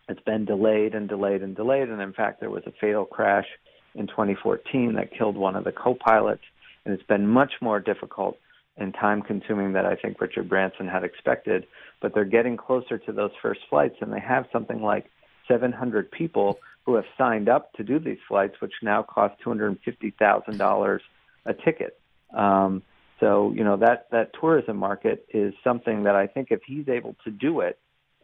It's 0.09 0.21
been 0.21 0.45
delayed 0.45 0.95
and 0.95 1.09
delayed 1.09 1.43
and 1.43 1.55
delayed, 1.55 1.89
and 1.89 2.01
in 2.01 2.13
fact, 2.13 2.41
there 2.41 2.51
was 2.51 2.65
a 2.67 2.73
fatal 2.81 3.05
crash 3.05 3.47
in 3.95 4.07
2014 4.07 4.95
that 4.95 5.17
killed 5.17 5.37
one 5.37 5.57
of 5.57 5.65
the 5.65 5.73
co-pilots, 5.73 6.43
and 6.85 6.95
it's 6.95 7.07
been 7.07 7.27
much 7.27 7.53
more 7.61 7.79
difficult 7.81 8.39
and 8.77 8.95
time 8.95 9.23
consuming 9.23 9.73
than 9.73 9.85
I 9.85 9.97
think 9.97 10.21
Richard 10.21 10.49
Branson 10.49 10.89
had 10.89 11.05
expected. 11.05 11.67
But 12.01 12.15
they're 12.15 12.25
getting 12.25 12.57
closer 12.57 12.99
to 12.99 13.13
those 13.13 13.31
first 13.41 13.61
flights, 13.69 13.97
and 14.01 14.13
they 14.13 14.21
have 14.21 14.47
something 14.53 14.83
like 14.83 15.07
700 15.47 16.11
people 16.11 16.59
who 16.85 16.95
have 16.97 17.05
signed 17.17 17.49
up 17.49 17.73
to 17.75 17.85
do 17.85 17.99
these 17.99 18.19
flights, 18.27 18.55
which 18.61 18.73
now 18.83 19.03
cost 19.03 19.35
$250,000 19.45 21.01
a 21.47 21.55
ticket. 21.55 21.99
Um, 22.37 22.83
so 23.21 23.53
you 23.55 23.63
know 23.63 23.77
that 23.77 24.09
that 24.11 24.33
tourism 24.41 24.77
market 24.77 25.27
is 25.33 25.55
something 25.63 26.05
that 26.05 26.17
I 26.17 26.27
think 26.27 26.49
if 26.51 26.61
he's 26.67 26.89
able 26.89 27.15
to 27.25 27.31
do 27.31 27.61
it 27.61 27.79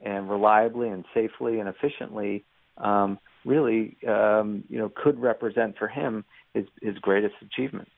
and 0.04 0.30
reliably 0.30 0.88
and 0.88 1.04
safely 1.14 1.60
and 1.60 1.68
efficiently, 1.68 2.44
um, 2.78 3.18
really 3.44 3.96
um, 4.06 4.64
you 4.68 4.78
know 4.78 4.90
could 4.94 5.20
represent 5.20 5.76
for 5.78 5.88
him 5.88 6.24
his 6.54 6.66
his 6.82 6.98
greatest 6.98 7.34
achievement 7.42 7.88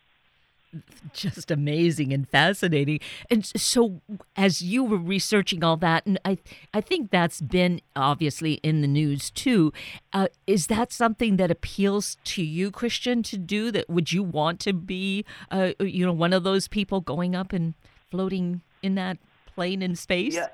just 1.13 1.51
amazing 1.51 2.13
and 2.13 2.29
fascinating. 2.29 3.01
And 3.29 3.45
so, 3.45 4.01
as 4.37 4.63
you 4.63 4.85
were 4.85 4.99
researching 4.99 5.65
all 5.65 5.77
that, 5.79 6.07
and 6.07 6.19
I, 6.25 6.39
I 6.73 6.81
think 6.81 7.11
that's 7.11 7.41
been 7.41 7.81
obviously 7.97 8.55
in 8.55 8.81
the 8.81 8.89
news 8.89 9.31
too. 9.31 9.73
Uh, 10.13 10.29
is 10.47 10.69
that 10.69 10.93
something 10.93 11.37
that 11.37 11.51
appeals 11.51 12.17
to 12.25 12.43
you, 12.43 12.71
Christian, 12.71 13.23
to 13.25 13.37
do? 13.37 13.71
That 13.71 13.89
would 13.91 14.13
you 14.13 14.23
want 14.23 14.61
to 14.61 14.73
be, 14.73 15.25
uh, 15.51 15.73
you 15.81 16.07
know, 16.07 16.13
one 16.13 16.33
of 16.33 16.45
those 16.45 16.69
people 16.69 17.01
going 17.01 17.35
up 17.35 17.53
and 17.53 17.75
floating 18.11 18.63
in 18.83 18.95
that 18.95 19.19
plane 19.55 19.83
in 19.83 19.97
space? 19.97 20.35
Yeah. 20.35 20.49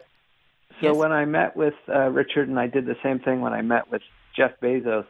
So 0.81 0.89
yes. 0.89 0.97
when 0.97 1.13
I 1.13 1.25
met 1.25 1.57
with 1.57 1.75
uh, 1.89 2.11
Richard, 2.11 2.49
and 2.49 2.59
I 2.59 2.67
did 2.67 2.87
the 2.87 2.97
same 3.03 3.19
thing 3.19 3.41
when 3.41 3.53
I 3.53 3.63
met 3.63 3.91
with 3.91 4.03
Jeff 4.37 4.53
Bezos, 4.61 5.07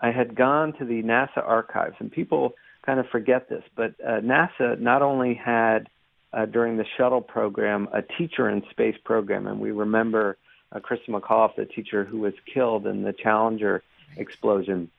I 0.00 0.10
had 0.10 0.34
gone 0.34 0.72
to 0.74 0.84
the 0.84 1.02
NASA 1.02 1.38
archives, 1.38 1.96
and 2.00 2.10
people 2.10 2.54
kind 2.84 3.00
of 3.00 3.06
forget 3.08 3.48
this, 3.48 3.62
but 3.74 3.94
uh, 4.04 4.20
NASA 4.20 4.78
not 4.78 5.02
only 5.02 5.34
had 5.34 5.88
uh, 6.32 6.46
during 6.46 6.76
the 6.76 6.84
shuttle 6.96 7.20
program 7.20 7.88
a 7.92 8.02
teacher 8.02 8.48
in 8.48 8.62
space 8.70 8.96
program, 9.04 9.46
and 9.46 9.60
we 9.60 9.70
remember 9.70 10.36
uh, 10.72 10.80
Christa 10.80 11.08
McAuliffe, 11.08 11.56
the 11.56 11.64
teacher 11.64 12.04
who 12.04 12.20
was 12.20 12.34
killed 12.52 12.86
in 12.86 13.02
the 13.02 13.12
Challenger 13.12 13.82
explosion, 14.16 14.90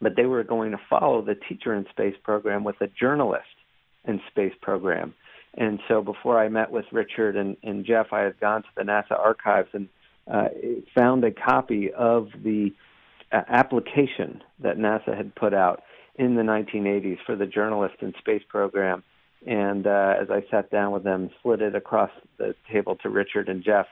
but 0.00 0.16
they 0.16 0.26
were 0.26 0.42
going 0.42 0.72
to 0.72 0.80
follow 0.88 1.22
the 1.22 1.34
teacher 1.34 1.74
in 1.74 1.86
space 1.90 2.16
program 2.22 2.64
with 2.64 2.80
a 2.80 2.86
journalist 2.88 3.44
in 4.04 4.20
space 4.30 4.54
program. 4.60 5.14
And 5.54 5.80
so 5.88 6.02
before 6.02 6.38
I 6.38 6.48
met 6.48 6.70
with 6.70 6.84
Richard 6.92 7.36
and, 7.36 7.56
and 7.62 7.84
Jeff, 7.84 8.12
I 8.12 8.20
had 8.20 8.38
gone 8.40 8.62
to 8.62 8.68
the 8.76 8.82
NASA 8.82 9.18
archives 9.18 9.68
and 9.72 9.88
uh, 10.30 10.48
found 10.94 11.24
a 11.24 11.32
copy 11.32 11.92
of 11.92 12.28
the 12.42 12.72
uh, 13.32 13.42
application 13.48 14.42
that 14.60 14.78
NASA 14.78 15.16
had 15.16 15.34
put 15.34 15.52
out 15.52 15.82
in 16.16 16.34
the 16.34 16.42
1980s 16.42 17.18
for 17.26 17.34
the 17.34 17.46
Journalist 17.46 17.96
in 18.00 18.12
Space 18.18 18.42
program. 18.48 19.02
And 19.46 19.86
uh, 19.86 20.14
as 20.20 20.28
I 20.30 20.44
sat 20.50 20.70
down 20.70 20.92
with 20.92 21.02
them, 21.02 21.30
slid 21.42 21.62
it 21.62 21.74
across 21.74 22.10
the 22.38 22.54
table 22.70 22.96
to 22.96 23.08
Richard 23.08 23.48
and 23.48 23.64
Jeff, 23.64 23.86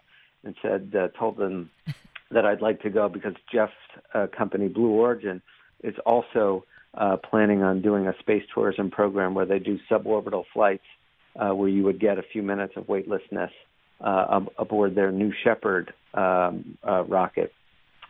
and 0.45 0.55
said, 0.63 0.95
uh, 0.97 1.09
told 1.19 1.37
them 1.37 1.71
that 2.31 2.45
I'd 2.45 2.61
like 2.61 2.83
to 2.83 2.91
go 2.91 3.09
because 3.09 3.35
Jeff's 3.53 3.73
uh, 4.15 4.27
company, 4.37 4.69
Blue 4.69 4.91
Origin, 4.91 5.43
is 5.83 5.95
also 6.05 6.65
uh, 6.95 7.17
planning 7.17 7.63
on 7.63 7.83
doing 7.83 8.07
a 8.07 8.15
space 8.19 8.43
tourism 8.55 8.91
program 8.91 9.35
where 9.35 9.47
they 9.47 9.59
do 9.59 9.79
suborbital 9.91 10.45
flights, 10.53 10.85
uh, 11.39 11.51
where 11.51 11.69
you 11.69 11.85
would 11.85 12.01
get 12.01 12.19
a 12.19 12.23
few 12.23 12.43
minutes 12.43 12.75
of 12.77 12.89
weightlessness 12.89 13.51
uh, 14.01 14.41
aboard 14.59 14.95
their 14.95 15.11
New 15.11 15.33
Shepard 15.45 15.93
um, 16.15 16.77
uh, 16.87 17.05
rocket 17.05 17.53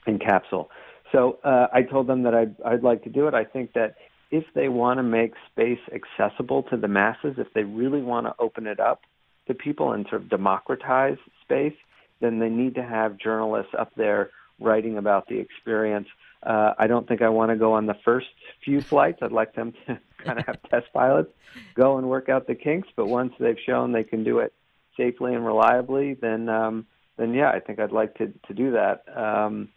and 0.07 0.21
capsule. 0.21 0.71
So 1.13 1.39
uh, 1.45 1.69
I 1.73 1.83
told 1.83 2.07
them 2.07 2.25
that 2.25 2.35
I'd, 2.35 2.57
I'd 2.63 2.83
like 2.83 3.05
to 3.05 3.11
do 3.11 3.29
it. 3.29 3.35
I 3.35 3.45
think 3.45 3.73
that 3.75 3.95
if 4.31 4.45
they 4.55 4.69
want 4.69 4.99
to 4.99 5.03
make 5.03 5.33
space 5.51 5.79
accessible 5.93 6.63
to 6.65 6.77
the 6.77 6.89
masses, 6.89 7.37
if 7.39 7.53
they 7.55 7.65
really 7.65 8.03
want 8.03 8.27
to 8.27 8.35
open 8.39 8.67
it 8.67 8.81
up 8.81 9.01
to 9.47 9.55
people 9.55 9.93
and 9.93 10.07
sort 10.11 10.23
of 10.23 10.29
democratize 10.29 11.17
space, 11.43 11.77
then 12.21 12.39
they 12.39 12.51
need 12.51 12.75
to 12.75 12.83
have 12.83 13.17
journalists 13.17 13.73
up 13.79 13.91
there 13.97 14.31
writing 14.61 14.99
about 14.99 15.27
the 15.29 15.39
experience. 15.39 16.09
Uh, 16.43 16.75
I 16.79 16.87
don't 16.87 17.09
think 17.09 17.23
I 17.23 17.29
want 17.31 17.51
to 17.51 17.57
go 17.57 17.73
on 17.73 17.87
the 17.87 17.97
first 18.05 18.27
few 18.65 18.81
flights. 18.81 19.21
I'd 19.23 19.33
like 19.33 19.55
them 19.55 19.73
to 19.87 19.99
kind 20.19 20.39
of 20.39 20.47
have 20.47 20.63
test 20.71 20.87
pilots 20.93 21.31
go 21.75 21.99
and 21.99 22.09
work 22.09 22.29
out 22.29 22.47
the 22.47 22.55
kinks. 22.55 22.89
But 22.97 23.07
once 23.07 23.33
they've 23.39 23.59
shown 23.65 23.93
they 23.93 24.05
can 24.05 24.25
do 24.25 24.39
it 24.39 24.53
safely 24.97 25.35
and 25.35 25.45
reliably, 25.45 26.15
then 26.15 26.49
um, 26.49 26.87
then 27.17 27.35
yeah, 27.35 27.51
I 27.51 27.61
think 27.61 27.79
I'd 27.79 27.93
like 27.93 28.15
to 28.19 28.33
to 28.47 28.55
do 28.55 28.73
that. 28.73 29.05
Um, 29.17 29.69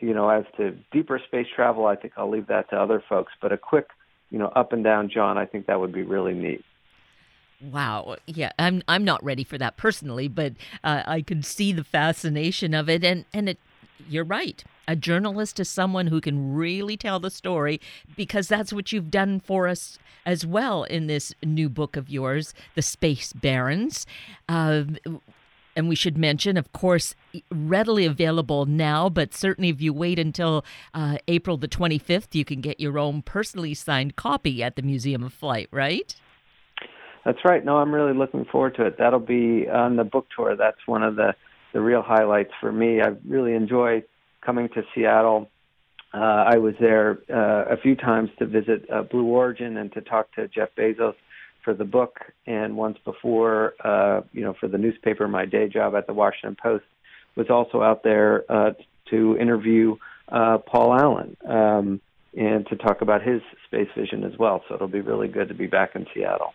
you 0.00 0.12
know, 0.12 0.28
as 0.28 0.44
to 0.58 0.76
deeper 0.92 1.20
space 1.26 1.46
travel, 1.54 1.86
I 1.86 1.96
think 1.96 2.14
I'll 2.16 2.30
leave 2.30 2.48
that 2.48 2.68
to 2.70 2.76
other 2.76 3.02
folks. 3.08 3.32
But 3.40 3.52
a 3.52 3.56
quick, 3.58 3.88
you 4.30 4.38
know, 4.38 4.48
up 4.48 4.72
and 4.72 4.84
down 4.84 5.08
John, 5.08 5.38
I 5.38 5.46
think 5.46 5.66
that 5.66 5.80
would 5.80 5.92
be 5.92 6.02
really 6.02 6.34
neat. 6.34 6.64
Wow. 7.60 8.16
Yeah, 8.26 8.52
I'm 8.58 8.82
I'm 8.86 9.04
not 9.04 9.24
ready 9.24 9.44
for 9.44 9.56
that 9.58 9.76
personally, 9.76 10.28
but 10.28 10.52
uh, 10.84 11.02
I 11.06 11.22
could 11.22 11.44
see 11.44 11.72
the 11.72 11.84
fascination 11.84 12.74
of 12.74 12.88
it, 12.88 13.04
and 13.04 13.24
and 13.32 13.48
it. 13.48 13.58
You're 14.08 14.24
right. 14.24 14.62
A 14.88 14.96
journalist 14.96 15.58
is 15.58 15.68
someone 15.68 16.06
who 16.06 16.20
can 16.20 16.54
really 16.54 16.96
tell 16.96 17.18
the 17.18 17.30
story 17.30 17.80
because 18.16 18.48
that's 18.48 18.72
what 18.72 18.92
you've 18.92 19.10
done 19.10 19.40
for 19.40 19.66
us 19.66 19.98
as 20.24 20.46
well 20.46 20.84
in 20.84 21.06
this 21.06 21.34
new 21.42 21.68
book 21.68 21.96
of 21.96 22.08
yours, 22.08 22.54
The 22.74 22.82
Space 22.82 23.32
Barons. 23.32 24.06
Uh, 24.48 24.84
and 25.76 25.88
we 25.88 25.94
should 25.94 26.16
mention, 26.16 26.56
of 26.56 26.72
course, 26.72 27.14
readily 27.50 28.06
available 28.06 28.64
now, 28.64 29.08
but 29.08 29.34
certainly 29.34 29.68
if 29.68 29.80
you 29.80 29.92
wait 29.92 30.18
until 30.18 30.64
uh, 30.94 31.18
April 31.28 31.58
the 31.58 31.68
25th, 31.68 32.34
you 32.34 32.44
can 32.44 32.60
get 32.60 32.80
your 32.80 32.98
own 32.98 33.22
personally 33.22 33.74
signed 33.74 34.16
copy 34.16 34.62
at 34.62 34.76
the 34.76 34.82
Museum 34.82 35.22
of 35.22 35.34
Flight, 35.34 35.68
right? 35.70 36.16
That's 37.26 37.44
right. 37.44 37.64
No, 37.64 37.78
I'm 37.78 37.92
really 37.92 38.14
looking 38.14 38.44
forward 38.44 38.76
to 38.76 38.86
it. 38.86 38.98
That'll 38.98 39.18
be 39.18 39.68
on 39.68 39.96
the 39.96 40.04
book 40.04 40.28
tour. 40.34 40.56
That's 40.56 40.78
one 40.86 41.02
of 41.02 41.16
the 41.16 41.34
the 41.76 41.82
real 41.82 42.00
highlights 42.00 42.52
for 42.58 42.72
me. 42.72 43.02
I 43.02 43.08
really 43.28 43.52
enjoy 43.52 44.02
coming 44.40 44.70
to 44.70 44.82
Seattle. 44.94 45.50
Uh, 46.14 46.44
I 46.48 46.56
was 46.56 46.72
there 46.80 47.18
uh, 47.28 47.70
a 47.70 47.76
few 47.76 47.94
times 47.94 48.30
to 48.38 48.46
visit 48.46 48.88
uh, 48.90 49.02
Blue 49.02 49.26
Origin 49.26 49.76
and 49.76 49.92
to 49.92 50.00
talk 50.00 50.32
to 50.36 50.48
Jeff 50.48 50.70
Bezos 50.74 51.16
for 51.62 51.74
the 51.74 51.84
book, 51.84 52.20
and 52.46 52.78
once 52.78 52.96
before, 53.04 53.74
uh, 53.84 54.22
you 54.32 54.42
know, 54.42 54.54
for 54.58 54.68
the 54.68 54.78
newspaper, 54.78 55.28
my 55.28 55.44
day 55.44 55.68
job 55.68 55.94
at 55.94 56.06
the 56.06 56.14
Washington 56.14 56.56
Post 56.58 56.86
was 57.34 57.50
also 57.50 57.82
out 57.82 58.02
there 58.02 58.50
uh, 58.50 58.72
to 59.10 59.36
interview 59.36 59.96
uh, 60.32 60.56
Paul 60.56 60.94
Allen 60.98 61.36
um, 61.46 62.00
and 62.34 62.66
to 62.68 62.76
talk 62.76 63.02
about 63.02 63.20
his 63.22 63.42
space 63.66 63.88
vision 63.94 64.24
as 64.24 64.38
well. 64.38 64.64
So 64.66 64.76
it'll 64.76 64.88
be 64.88 65.02
really 65.02 65.28
good 65.28 65.48
to 65.48 65.54
be 65.54 65.66
back 65.66 65.94
in 65.94 66.06
Seattle. 66.14 66.54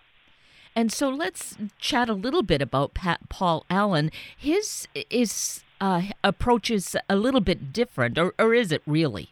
And 0.75 0.91
so 0.91 1.09
let's 1.09 1.57
chat 1.79 2.09
a 2.09 2.13
little 2.13 2.43
bit 2.43 2.61
about 2.61 2.93
Pat, 2.93 3.27
Paul 3.29 3.65
Allen. 3.69 4.11
His 4.37 4.87
is 5.09 5.63
uh, 5.81 6.03
approach 6.23 6.69
is 6.69 6.95
a 7.09 7.15
little 7.15 7.41
bit 7.41 7.73
different, 7.73 8.17
or, 8.17 8.33
or 8.39 8.53
is 8.53 8.71
it 8.71 8.81
really? 8.85 9.29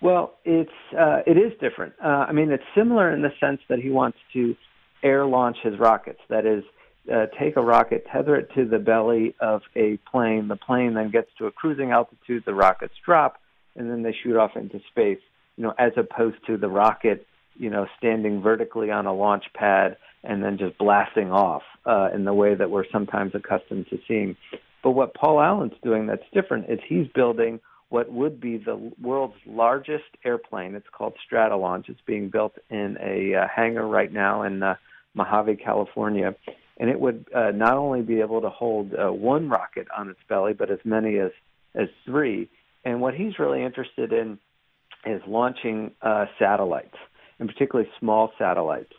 Well, 0.00 0.34
it's 0.44 0.70
uh, 0.98 1.20
it 1.26 1.36
is 1.36 1.52
different. 1.60 1.92
Uh, 2.02 2.24
I 2.28 2.32
mean, 2.32 2.50
it's 2.50 2.64
similar 2.74 3.12
in 3.12 3.20
the 3.20 3.32
sense 3.38 3.60
that 3.68 3.80
he 3.80 3.90
wants 3.90 4.16
to 4.32 4.56
air 5.02 5.26
launch 5.26 5.58
his 5.62 5.78
rockets. 5.78 6.20
That 6.30 6.46
is, 6.46 6.64
uh, 7.12 7.26
take 7.38 7.56
a 7.56 7.62
rocket, 7.62 8.06
tether 8.10 8.36
it 8.36 8.48
to 8.54 8.64
the 8.64 8.78
belly 8.78 9.34
of 9.40 9.60
a 9.76 9.98
plane. 10.10 10.48
The 10.48 10.56
plane 10.56 10.94
then 10.94 11.10
gets 11.10 11.28
to 11.38 11.46
a 11.46 11.52
cruising 11.52 11.90
altitude. 11.90 12.44
The 12.46 12.54
rockets 12.54 12.94
drop, 13.04 13.40
and 13.76 13.90
then 13.90 14.02
they 14.02 14.14
shoot 14.22 14.36
off 14.36 14.52
into 14.56 14.80
space. 14.90 15.20
You 15.56 15.64
know, 15.64 15.74
as 15.78 15.92
opposed 15.98 16.38
to 16.46 16.56
the 16.56 16.68
rocket, 16.68 17.26
you 17.56 17.68
know, 17.68 17.86
standing 17.98 18.40
vertically 18.40 18.90
on 18.90 19.04
a 19.04 19.12
launch 19.12 19.44
pad 19.52 19.98
and 20.22 20.42
then 20.42 20.58
just 20.58 20.76
blasting 20.78 21.30
off 21.30 21.62
uh, 21.86 22.08
in 22.14 22.24
the 22.24 22.34
way 22.34 22.54
that 22.54 22.70
we're 22.70 22.84
sometimes 22.92 23.32
accustomed 23.34 23.86
to 23.90 23.98
seeing. 24.06 24.36
But 24.82 24.92
what 24.92 25.14
Paul 25.14 25.40
Allen's 25.40 25.74
doing 25.82 26.06
that's 26.06 26.22
different 26.32 26.70
is 26.70 26.78
he's 26.86 27.06
building 27.14 27.60
what 27.88 28.10
would 28.12 28.40
be 28.40 28.56
the 28.56 28.92
world's 29.00 29.34
largest 29.46 30.04
airplane. 30.24 30.74
It's 30.74 30.86
called 30.92 31.14
Stratolaunch. 31.30 31.88
It's 31.88 32.00
being 32.06 32.30
built 32.30 32.54
in 32.70 32.96
a 33.00 33.34
uh, 33.34 33.46
hangar 33.54 33.86
right 33.86 34.12
now 34.12 34.42
in 34.42 34.62
uh, 34.62 34.76
Mojave, 35.14 35.56
California. 35.56 36.34
And 36.78 36.88
it 36.88 36.98
would 36.98 37.26
uh, 37.34 37.50
not 37.50 37.76
only 37.76 38.02
be 38.02 38.20
able 38.20 38.40
to 38.42 38.48
hold 38.48 38.94
uh, 38.94 39.12
one 39.12 39.48
rocket 39.48 39.88
on 39.96 40.08
its 40.08 40.20
belly, 40.28 40.52
but 40.52 40.70
as 40.70 40.78
many 40.84 41.18
as, 41.18 41.32
as 41.74 41.88
three. 42.06 42.48
And 42.84 43.00
what 43.00 43.14
he's 43.14 43.38
really 43.38 43.62
interested 43.62 44.12
in 44.12 44.38
is 45.04 45.20
launching 45.26 45.90
uh, 46.00 46.26
satellites, 46.38 46.96
and 47.38 47.48
particularly 47.48 47.90
small 47.98 48.32
satellites 48.38 48.92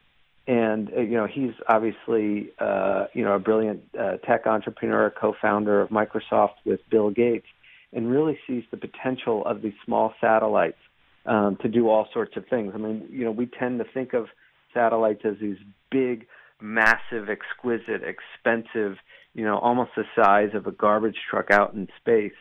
and 0.48 0.92
uh, 0.96 1.02
you 1.02 1.16
know 1.16 1.28
he's 1.28 1.54
obviously 1.68 2.50
uh, 2.60 3.06
you 3.14 3.24
know 3.24 3.34
a 3.34 3.40
brilliant 3.40 3.84
uh, 4.00 4.18
tech 4.18 4.48
entrepreneur, 4.48 5.10
co-founder 5.10 5.82
of 5.82 5.90
Microsoft 5.90 6.56
with 6.66 6.80
Bill 6.90 7.10
Gates, 7.10 7.48
and 7.94 8.10
really 8.10 8.38
sees 8.48 8.64
the 8.72 8.78
potential 8.78 9.46
of 9.46 9.62
these 9.62 9.74
small 9.86 10.14
satellites 10.20 10.78
um, 11.26 11.58
to 11.62 11.68
do 11.68 11.90
all 11.90 12.08
sorts 12.14 12.36
of 12.38 12.48
things. 12.48 12.72
I 12.74 12.78
mean, 12.78 13.08
you 13.10 13.26
know, 13.26 13.32
we 13.32 13.46
tend 13.46 13.80
to 13.80 13.86
think 13.94 14.14
of 14.14 14.28
satellites 14.74 15.22
as 15.26 15.36
these 15.40 15.58
big, 15.92 16.26
massive, 16.60 17.30
exquisite, 17.30 18.02
expensive, 18.04 18.98
you 19.34 19.46
know, 19.46 19.58
almost 19.60 19.92
the 19.96 20.04
size 20.16 20.50
of 20.54 20.66
a 20.68 20.72
garbage 20.72 21.18
truck 21.30 21.52
out 21.52 21.74
in 21.74 21.88
space. 22.00 22.34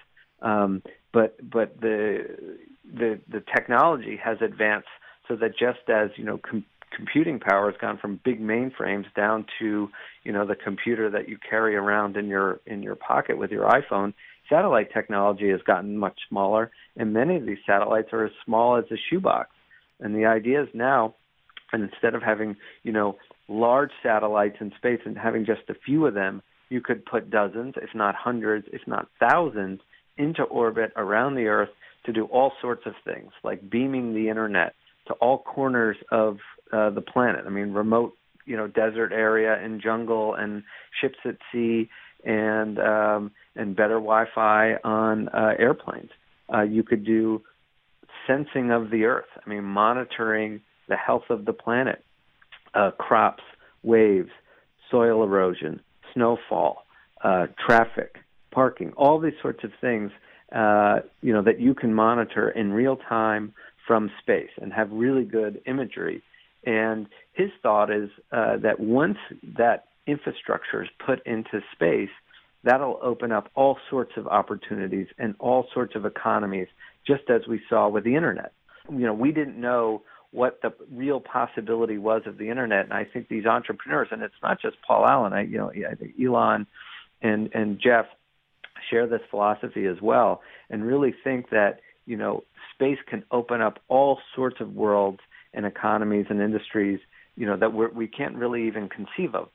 Um, 0.43 0.83
but 1.13 1.37
but 1.51 1.81
the 1.81 2.59
the 2.85 3.21
the 3.31 3.43
technology 3.55 4.19
has 4.23 4.39
advanced 4.41 4.89
so 5.29 5.37
that 5.37 5.51
just 5.51 5.89
as 5.89 6.11
you 6.17 6.25
know 6.25 6.39
com- 6.39 6.65
computing 6.95 7.39
power 7.39 7.71
has 7.71 7.81
gone 7.81 7.99
from 7.99 8.21
big 8.25 8.41
mainframes 8.41 9.07
down 9.15 9.47
to 9.59 9.89
you 10.25 10.33
know 10.33 10.47
the 10.47 10.57
computer 10.57 11.11
that 11.11 11.29
you 11.29 11.39
carry 11.49 11.77
around 11.77 12.17
in 12.17 12.27
your 12.27 12.61
in 12.67 12.83
your 12.83 12.97
pocket 12.97 13.39
with 13.39 13.51
your 13.51 13.69
iPhone. 13.69 14.13
Satellite 14.49 14.93
technology 14.93 15.49
has 15.51 15.61
gotten 15.63 15.97
much 15.97 16.19
smaller, 16.29 16.71
and 16.97 17.13
many 17.13 17.37
of 17.37 17.47
these 17.47 17.59
satellites 17.67 18.09
are 18.13 18.25
as 18.25 18.33
small 18.45 18.77
as 18.77 18.85
a 18.91 18.97
shoebox. 19.09 19.51
And 20.01 20.15
the 20.15 20.27
idea 20.27 20.63
is 20.63 20.69
now, 20.75 21.15
and 21.73 21.83
instead 21.83 22.15
of 22.15 22.23
having 22.23 22.57
you 22.83 22.93
know 22.93 23.17
large 23.49 23.91
satellites 24.03 24.57
in 24.61 24.73
space 24.77 25.01
and 25.05 25.17
having 25.17 25.45
just 25.45 25.69
a 25.69 25.75
few 25.75 26.07
of 26.07 26.15
them, 26.15 26.43
you 26.69 26.81
could 26.81 27.05
put 27.05 27.31
dozens, 27.31 27.75
if 27.77 27.91
not 27.95 28.15
hundreds, 28.15 28.67
if 28.73 28.83
not 28.87 29.09
thousands, 29.19 29.81
into 30.17 30.43
orbit 30.43 30.93
around 30.97 31.35
the 31.35 31.47
Earth 31.47 31.71
to 32.07 32.13
do 32.13 32.25
all 32.27 32.53
sorts 32.61 32.83
of 32.87 32.95
things, 33.05 33.33
like 33.45 33.69
beaming 33.71 34.15
the 34.15 34.29
internet 34.29 34.75
to 35.11 35.15
all 35.15 35.39
corners 35.39 35.97
of 36.13 36.39
uh, 36.73 36.91
the 36.91 37.01
planet. 37.01 37.45
I 37.47 37.51
mean, 37.51 37.73
remote, 37.73 38.13
you 38.47 38.57
know, 38.57 38.69
desert 38.69 39.13
area 39.13 39.59
and 39.61 39.83
jungle 39.83 40.35
and 40.35 40.63
ships 41.01 41.19
at 41.25 41.37
sea 41.53 41.89
and 42.25 42.79
um, 42.79 43.33
and 43.57 43.75
better 43.75 43.95
Wi-Fi 43.95 44.75
on 44.85 45.29
uh, 45.29 45.55
airplanes. 45.59 46.11
Uh, 46.53 46.63
you 46.63 46.83
could 46.85 47.05
do 47.05 47.43
sensing 48.27 48.71
of 48.71 48.91
the 48.91 49.05
Earth. 49.05 49.27
I 49.45 49.49
mean, 49.49 49.65
monitoring 49.65 50.61
the 50.89 50.97
health 50.97 51.25
of 51.29 51.45
the 51.45 51.53
planet, 51.53 52.05
uh, 52.75 52.93
crops, 52.93 53.43
waves, 53.83 54.31
soil 54.91 55.25
erosion, 55.25 55.81
snowfall, 56.15 56.85
uh, 57.25 57.47
traffic, 57.67 58.17
parking, 58.53 58.93
all 58.97 59.19
these 59.19 59.35
sorts 59.43 59.65
of 59.65 59.73
things. 59.81 60.13
Uh, 60.55 61.01
you 61.21 61.33
know 61.33 61.43
that 61.43 61.61
you 61.61 61.75
can 61.75 61.95
monitor 61.95 62.51
in 62.51 62.73
real 62.73 62.97
time 63.09 63.55
from 63.91 64.09
space 64.23 64.51
and 64.63 64.73
have 64.73 64.89
really 64.93 65.25
good 65.25 65.61
imagery 65.67 66.23
and 66.65 67.07
his 67.33 67.51
thought 67.63 67.91
is 67.91 68.11
uh, 68.33 68.57
that 68.59 68.81
once 68.81 69.19
that 69.57 69.87
infrastructure 70.07 70.83
is 70.83 70.89
put 71.05 71.25
into 71.27 71.61
space, 71.73 72.11
that'll 72.65 72.99
open 73.03 73.33
up 73.33 73.49
all 73.55 73.79
sorts 73.89 74.13
of 74.17 74.27
opportunities 74.27 75.07
and 75.19 75.35
all 75.39 75.67
sorts 75.73 75.95
of 75.95 76.05
economies, 76.05 76.69
just 77.07 77.31
as 77.31 77.43
we 77.49 77.61
saw 77.69 77.89
with 77.89 78.05
the 78.05 78.15
internet. 78.15 78.53
You 78.91 79.07
know, 79.07 79.15
we 79.15 79.33
didn't 79.33 79.59
know 79.59 80.03
what 80.33 80.61
the 80.63 80.73
real 80.93 81.21
possibility 81.21 81.99
was 81.99 82.23
of 82.27 82.39
the 82.39 82.51
internet, 82.51 82.85
and 82.85 82.93
I 82.93 83.05
think 83.05 83.29
these 83.29 83.47
entrepreneurs, 83.47 84.09
and 84.11 84.23
it's 84.23 84.35
not 84.43 84.61
just 84.61 84.77
Paul 84.87 85.07
Allen. 85.07 85.33
I, 85.33 85.43
you 85.43 85.59
know, 85.59 85.71
I 85.71 85.95
think 85.95 86.13
Elon 86.23 86.67
and 87.23 87.51
and 87.55 87.81
Jeff 87.83 88.07
share 88.91 89.07
this 89.07 89.21
philosophy 89.31 89.87
as 89.87 90.01
well, 90.01 90.43
and 90.69 90.85
really 90.85 91.15
think 91.25 91.51
that 91.51 91.81
you 92.11 92.17
know 92.17 92.43
space 92.75 92.99
can 93.09 93.23
open 93.31 93.61
up 93.61 93.79
all 93.89 94.19
sorts 94.35 94.57
of 94.61 94.75
worlds 94.75 95.21
and 95.55 95.65
economies 95.65 96.27
and 96.29 96.41
industries, 96.41 96.99
you 97.37 97.47
know, 97.47 97.57
that 97.57 97.73
we're, 97.73 97.91
we 97.91 98.09
can't 98.09 98.37
really 98.37 98.67
even 98.67 98.89
conceive 98.89 99.35
of. 99.35 99.49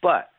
But 0.00 0.30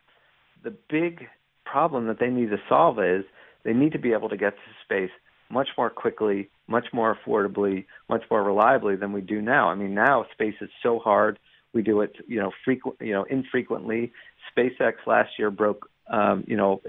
the 0.63 0.73
big 0.89 1.27
problem 1.65 2.07
that 2.07 2.19
they 2.19 2.29
need 2.29 2.49
to 2.49 2.57
solve 2.69 2.99
is 2.99 3.23
they 3.63 3.73
need 3.73 3.91
to 3.93 3.99
be 3.99 4.13
able 4.13 4.29
to 4.29 4.37
get 4.37 4.53
to 4.53 4.71
space 4.83 5.11
much 5.49 5.69
more 5.77 5.89
quickly, 5.89 6.49
much 6.67 6.87
more 6.93 7.15
affordably, 7.15 7.85
much 8.09 8.23
more 8.31 8.43
reliably 8.43 8.95
than 8.95 9.13
we 9.13 9.21
do 9.21 9.41
now. 9.41 9.69
I 9.69 9.75
mean, 9.75 9.93
now 9.93 10.25
space 10.31 10.55
is 10.61 10.69
so 10.81 10.99
hard. 10.99 11.39
We 11.73 11.81
do 11.81 12.01
it, 12.01 12.15
you 12.27 12.39
know, 12.39 12.51
frequent, 12.65 12.97
you 13.01 13.13
know, 13.13 13.23
infrequently. 13.23 14.11
SpaceX 14.55 14.93
last 15.05 15.31
year 15.37 15.51
broke, 15.51 15.89
um, 16.11 16.43
you 16.47 16.57
know, 16.57 16.81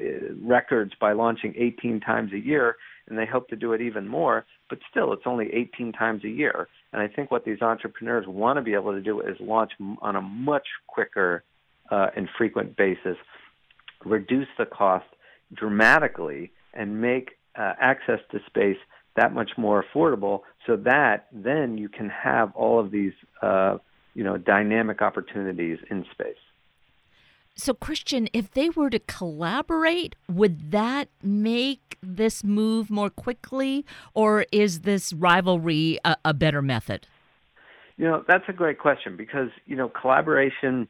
records 0.43 0.93
by 1.01 1.13
launching 1.13 1.55
18 1.57 2.01
times 2.01 2.33
a 2.33 2.39
year, 2.39 2.77
and 3.09 3.19
they 3.19 3.27
hope 3.27 3.49
to 3.49 3.57
do 3.57 3.73
it 3.73 3.81
even 3.81 4.09
more. 4.09 4.47
But 4.69 4.79
still, 4.91 5.13
it's 5.13 5.27
only 5.27 5.53
18 5.53 5.93
times 5.93 6.25
a 6.25 6.29
year. 6.29 6.69
And 6.93 7.03
I 7.03 7.09
think 7.09 7.31
what 7.31 7.45
these 7.45 7.61
entrepreneurs 7.61 8.27
want 8.27 8.57
to 8.57 8.63
be 8.63 8.75
able 8.75 8.93
to 8.93 9.01
do 9.01 9.21
is 9.21 9.37
launch 9.41 9.73
on 10.01 10.17
a 10.17 10.23
much 10.23 10.67
quicker 10.87 11.45
uh, 11.91 12.09
and 12.17 12.29
frequent 12.39 12.77
basis, 12.77 13.17
reduce 14.05 14.49
the 14.59 14.67
cost 14.67 15.07
dramatically, 15.53 16.51
and 16.73 17.01
make 17.01 17.33
uh, 17.57 17.75
access 17.81 18.21
to 18.33 18.41
space 18.47 18.79
that 19.17 19.33
much 19.33 19.53
more 19.57 19.85
affordable 19.85 20.41
so 20.67 20.77
that 20.77 21.27
then 21.33 21.79
you 21.79 21.89
can 21.89 22.09
have 22.09 22.53
all 22.57 22.81
of 22.81 22.91
these 22.91 23.13
uh, 23.43 23.79
you 24.15 24.25
know 24.25 24.37
dynamic 24.37 25.03
opportunities 25.03 25.79
in 25.91 26.05
space. 26.11 26.35
So, 27.57 27.73
Christian, 27.73 28.29
if 28.33 28.51
they 28.51 28.69
were 28.69 28.91
to 28.91 28.99
collaborate, 28.99 30.17
would 30.29 30.73
that 30.73 31.09
make 31.23 31.99
this 32.03 32.43
move 32.43 32.91
more 32.91 33.11
quickly, 33.11 33.85
or 34.13 34.45
is 34.51 34.81
this 34.81 35.13
rivalry 35.13 35.99
a, 36.05 36.17
a 36.25 36.35
better 36.35 36.63
method? 36.63 37.07
You 37.97 38.07
know, 38.07 38.25
that's 38.27 38.45
a 38.49 38.53
great 38.53 38.81
question 38.81 39.17
because, 39.17 39.51
you 39.67 39.77
know, 39.77 39.89
collaboration 39.89 40.89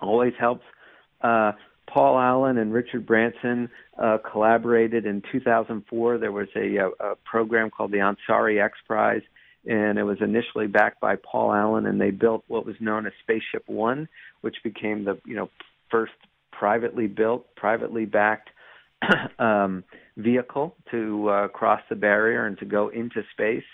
always 0.00 0.32
helps. 0.38 0.64
Uh, 1.20 1.52
Paul 1.88 2.18
Allen 2.18 2.58
and 2.58 2.72
Richard 2.72 3.06
Branson 3.06 3.70
uh, 3.96 4.18
collaborated 4.18 5.06
in 5.06 5.22
2004. 5.30 6.18
There 6.18 6.32
was 6.32 6.48
a, 6.56 6.76
a, 6.78 6.88
a 7.12 7.16
program 7.24 7.70
called 7.70 7.92
the 7.92 7.98
Ansari 7.98 8.60
X 8.60 8.78
Prize, 8.88 9.22
and 9.66 9.98
it 9.98 10.02
was 10.02 10.18
initially 10.20 10.66
backed 10.66 11.00
by 11.00 11.16
Paul 11.16 11.52
Allen, 11.52 11.86
and 11.86 12.00
they 12.00 12.10
built 12.10 12.42
what 12.48 12.66
was 12.66 12.74
known 12.80 13.06
as 13.06 13.12
Spaceship 13.22 13.64
One, 13.66 14.08
which 14.40 14.56
became 14.64 15.04
the 15.04 15.18
you 15.24 15.36
know 15.36 15.48
first 15.92 16.12
privately 16.50 17.06
built, 17.06 17.54
privately 17.54 18.04
backed 18.06 18.50
um, 19.38 19.84
vehicle 20.16 20.74
to 20.90 21.28
uh, 21.28 21.48
cross 21.48 21.80
the 21.88 21.96
barrier 21.96 22.46
and 22.46 22.58
to 22.58 22.64
go 22.64 22.88
into 22.88 23.22
space. 23.32 23.64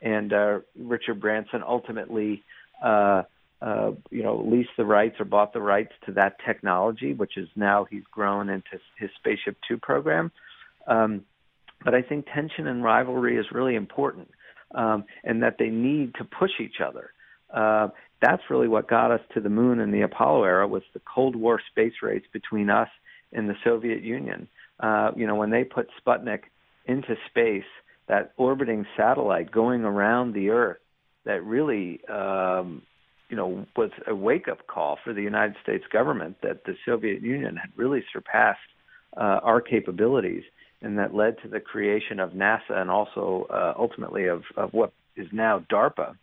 And 0.00 0.32
uh, 0.32 0.60
Richard 0.78 1.20
Branson 1.20 1.62
ultimately 1.66 2.42
uh, 2.82 3.24
uh, 3.64 3.92
you 4.10 4.22
know, 4.22 4.44
leased 4.46 4.76
the 4.76 4.84
rights 4.84 5.16
or 5.18 5.24
bought 5.24 5.54
the 5.54 5.60
rights 5.60 5.92
to 6.04 6.12
that 6.12 6.36
technology, 6.44 7.14
which 7.14 7.38
is 7.38 7.48
now 7.56 7.86
he's 7.88 8.02
grown 8.10 8.50
into 8.50 8.78
his 8.98 9.08
Spaceship 9.18 9.56
Two 9.66 9.78
program. 9.78 10.30
Um, 10.86 11.22
but 11.82 11.94
I 11.94 12.02
think 12.02 12.26
tension 12.34 12.66
and 12.66 12.84
rivalry 12.84 13.38
is 13.38 13.46
really 13.52 13.74
important, 13.74 14.30
um, 14.74 15.04
and 15.22 15.42
that 15.42 15.56
they 15.58 15.68
need 15.68 16.14
to 16.16 16.24
push 16.24 16.50
each 16.60 16.82
other. 16.86 17.13
Uh, 17.54 17.88
that's 18.20 18.42
really 18.50 18.68
what 18.68 18.88
got 18.88 19.10
us 19.10 19.20
to 19.34 19.40
the 19.40 19.48
moon 19.48 19.78
in 19.80 19.90
the 19.92 20.02
Apollo 20.02 20.44
era 20.44 20.66
was 20.66 20.82
the 20.92 21.00
Cold 21.00 21.36
War 21.36 21.60
space 21.70 21.94
race 22.02 22.24
between 22.32 22.68
us 22.68 22.88
and 23.32 23.48
the 23.48 23.54
Soviet 23.62 24.02
Union. 24.02 24.48
Uh, 24.80 25.12
you 25.14 25.26
know, 25.26 25.36
when 25.36 25.50
they 25.50 25.62
put 25.62 25.88
Sputnik 26.00 26.40
into 26.86 27.16
space, 27.30 27.64
that 28.08 28.32
orbiting 28.36 28.86
satellite 28.96 29.50
going 29.50 29.84
around 29.84 30.34
the 30.34 30.50
Earth, 30.50 30.78
that 31.24 31.44
really, 31.44 32.00
um, 32.08 32.82
you 33.28 33.36
know, 33.36 33.66
was 33.76 33.90
a 34.06 34.14
wake-up 34.14 34.66
call 34.66 34.98
for 35.02 35.14
the 35.14 35.22
United 35.22 35.56
States 35.62 35.84
government 35.92 36.36
that 36.42 36.64
the 36.64 36.74
Soviet 36.84 37.22
Union 37.22 37.56
had 37.56 37.70
really 37.76 38.04
surpassed 38.12 38.58
uh, 39.16 39.40
our 39.42 39.60
capabilities, 39.60 40.42
and 40.82 40.98
that 40.98 41.14
led 41.14 41.36
to 41.42 41.48
the 41.48 41.60
creation 41.60 42.20
of 42.20 42.30
NASA 42.30 42.70
and 42.70 42.90
also 42.90 43.46
uh, 43.48 43.74
ultimately 43.78 44.26
of, 44.26 44.42
of 44.56 44.72
what 44.72 44.92
is 45.16 45.28
now 45.32 45.64
DARPA, 45.70 46.16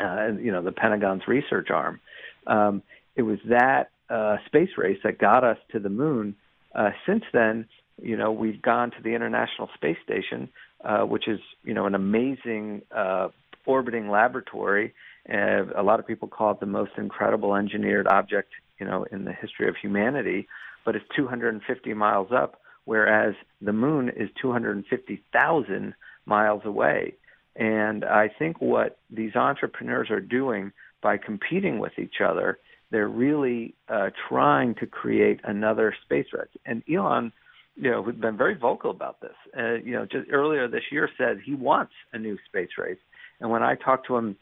uh, 0.00 0.28
you 0.40 0.50
know, 0.52 0.62
the 0.62 0.72
Pentagon's 0.72 1.22
research 1.28 1.68
arm. 1.70 2.00
Um, 2.46 2.82
it 3.16 3.22
was 3.22 3.38
that 3.48 3.90
uh, 4.08 4.36
space 4.46 4.70
race 4.76 4.98
that 5.04 5.18
got 5.18 5.44
us 5.44 5.58
to 5.72 5.78
the 5.78 5.88
moon. 5.88 6.36
Uh, 6.74 6.90
since 7.06 7.24
then, 7.32 7.66
you 8.02 8.16
know, 8.16 8.32
we've 8.32 8.62
gone 8.62 8.90
to 8.90 9.02
the 9.02 9.10
International 9.10 9.68
Space 9.74 9.98
Station, 10.04 10.48
uh, 10.84 11.02
which 11.02 11.28
is, 11.28 11.40
you 11.64 11.74
know, 11.74 11.86
an 11.86 11.94
amazing 11.94 12.82
uh, 12.94 13.28
orbiting 13.66 14.08
laboratory. 14.08 14.94
Uh, 15.28 15.64
a 15.76 15.82
lot 15.82 16.00
of 16.00 16.06
people 16.06 16.28
call 16.28 16.52
it 16.52 16.60
the 16.60 16.66
most 16.66 16.92
incredible 16.96 17.54
engineered 17.54 18.08
object, 18.08 18.50
you 18.78 18.86
know, 18.86 19.04
in 19.12 19.24
the 19.24 19.32
history 19.32 19.68
of 19.68 19.76
humanity. 19.80 20.48
But 20.84 20.96
it's 20.96 21.04
250 21.14 21.94
miles 21.94 22.28
up, 22.32 22.60
whereas 22.84 23.34
the 23.60 23.72
moon 23.72 24.08
is 24.08 24.30
250,000 24.40 25.94
miles 26.24 26.62
away. 26.64 27.14
And 27.56 28.04
I 28.04 28.28
think 28.38 28.60
what 28.60 28.98
these 29.10 29.34
entrepreneurs 29.34 30.10
are 30.10 30.20
doing 30.20 30.72
by 31.02 31.16
competing 31.16 31.78
with 31.78 31.92
each 31.98 32.16
other, 32.24 32.58
they're 32.90 33.08
really 33.08 33.74
uh, 33.88 34.10
trying 34.28 34.74
to 34.76 34.86
create 34.86 35.40
another 35.44 35.94
space 36.04 36.26
race. 36.32 36.48
And 36.66 36.82
Elon, 36.92 37.32
you 37.76 37.90
know, 37.90 38.02
who's 38.02 38.16
been 38.16 38.36
very 38.36 38.54
vocal 38.54 38.90
about 38.90 39.20
this, 39.20 39.34
uh, 39.58 39.74
you 39.84 39.92
know, 39.92 40.04
just 40.04 40.28
earlier 40.30 40.68
this 40.68 40.82
year 40.90 41.08
said 41.16 41.40
he 41.44 41.54
wants 41.54 41.92
a 42.12 42.18
new 42.18 42.36
space 42.46 42.70
race. 42.78 42.98
And 43.40 43.50
when 43.50 43.62
I 43.62 43.74
talked 43.74 44.06
to 44.08 44.16
him 44.16 44.36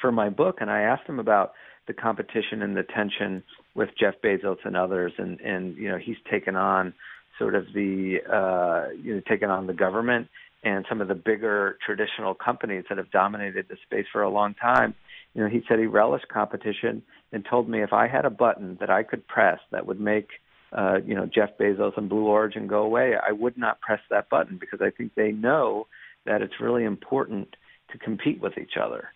for 0.00 0.10
my 0.10 0.28
book, 0.28 0.56
and 0.60 0.70
I 0.70 0.82
asked 0.82 1.08
him 1.08 1.20
about 1.20 1.52
the 1.86 1.92
competition 1.92 2.62
and 2.62 2.76
the 2.76 2.82
tension 2.82 3.42
with 3.74 3.90
Jeff 3.98 4.14
Bezos 4.24 4.58
and 4.64 4.76
others, 4.76 5.12
and 5.18 5.40
and 5.40 5.76
you 5.76 5.88
know, 5.88 5.98
he's 5.98 6.16
taken 6.30 6.56
on 6.56 6.94
sort 7.38 7.54
of 7.54 7.66
the 7.74 8.18
uh, 8.30 8.92
you 9.00 9.14
know 9.14 9.22
taken 9.28 9.50
on 9.50 9.66
the 9.66 9.74
government 9.74 10.28
and 10.64 10.84
some 10.88 11.00
of 11.00 11.08
the 11.08 11.14
bigger 11.14 11.78
traditional 11.84 12.34
companies 12.34 12.84
that 12.88 12.98
have 12.98 13.10
dominated 13.10 13.66
the 13.68 13.76
space 13.84 14.06
for 14.12 14.22
a 14.22 14.30
long 14.30 14.54
time. 14.54 14.94
You 15.34 15.42
know, 15.42 15.48
he 15.48 15.62
said 15.68 15.78
he 15.78 15.86
relished 15.86 16.28
competition 16.28 17.02
and 17.32 17.44
told 17.48 17.68
me 17.68 17.82
if 17.82 17.92
I 17.92 18.06
had 18.06 18.24
a 18.24 18.30
button 18.30 18.76
that 18.80 18.90
I 18.90 19.02
could 19.02 19.26
press 19.26 19.58
that 19.70 19.86
would 19.86 20.00
make 20.00 20.28
uh, 20.72 20.98
you 21.04 21.14
know 21.14 21.26
Jeff 21.26 21.50
Bezos 21.58 21.96
and 21.98 22.08
Blue 22.08 22.26
Origin 22.26 22.66
go 22.66 22.82
away, 22.82 23.14
I 23.16 23.32
would 23.32 23.58
not 23.58 23.80
press 23.80 24.00
that 24.10 24.30
button 24.30 24.56
because 24.58 24.80
I 24.80 24.90
think 24.90 25.14
they 25.14 25.32
know 25.32 25.86
that 26.24 26.42
it's 26.42 26.60
really 26.60 26.84
important 26.84 27.56
to 27.90 27.98
compete 27.98 28.40
with 28.40 28.56
each 28.56 28.76
other. 28.80 29.08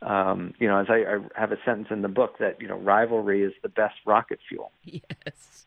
Um, 0.00 0.54
you 0.58 0.68
know, 0.68 0.78
as 0.78 0.86
I, 0.88 0.96
I 0.96 1.40
have 1.40 1.52
a 1.52 1.56
sentence 1.64 1.88
in 1.90 2.02
the 2.02 2.08
book 2.08 2.38
that 2.38 2.60
you 2.60 2.68
know 2.68 2.78
rivalry 2.78 3.42
is 3.42 3.52
the 3.62 3.68
best 3.68 3.96
rocket 4.06 4.38
fuel. 4.48 4.70
Yes, 4.84 5.66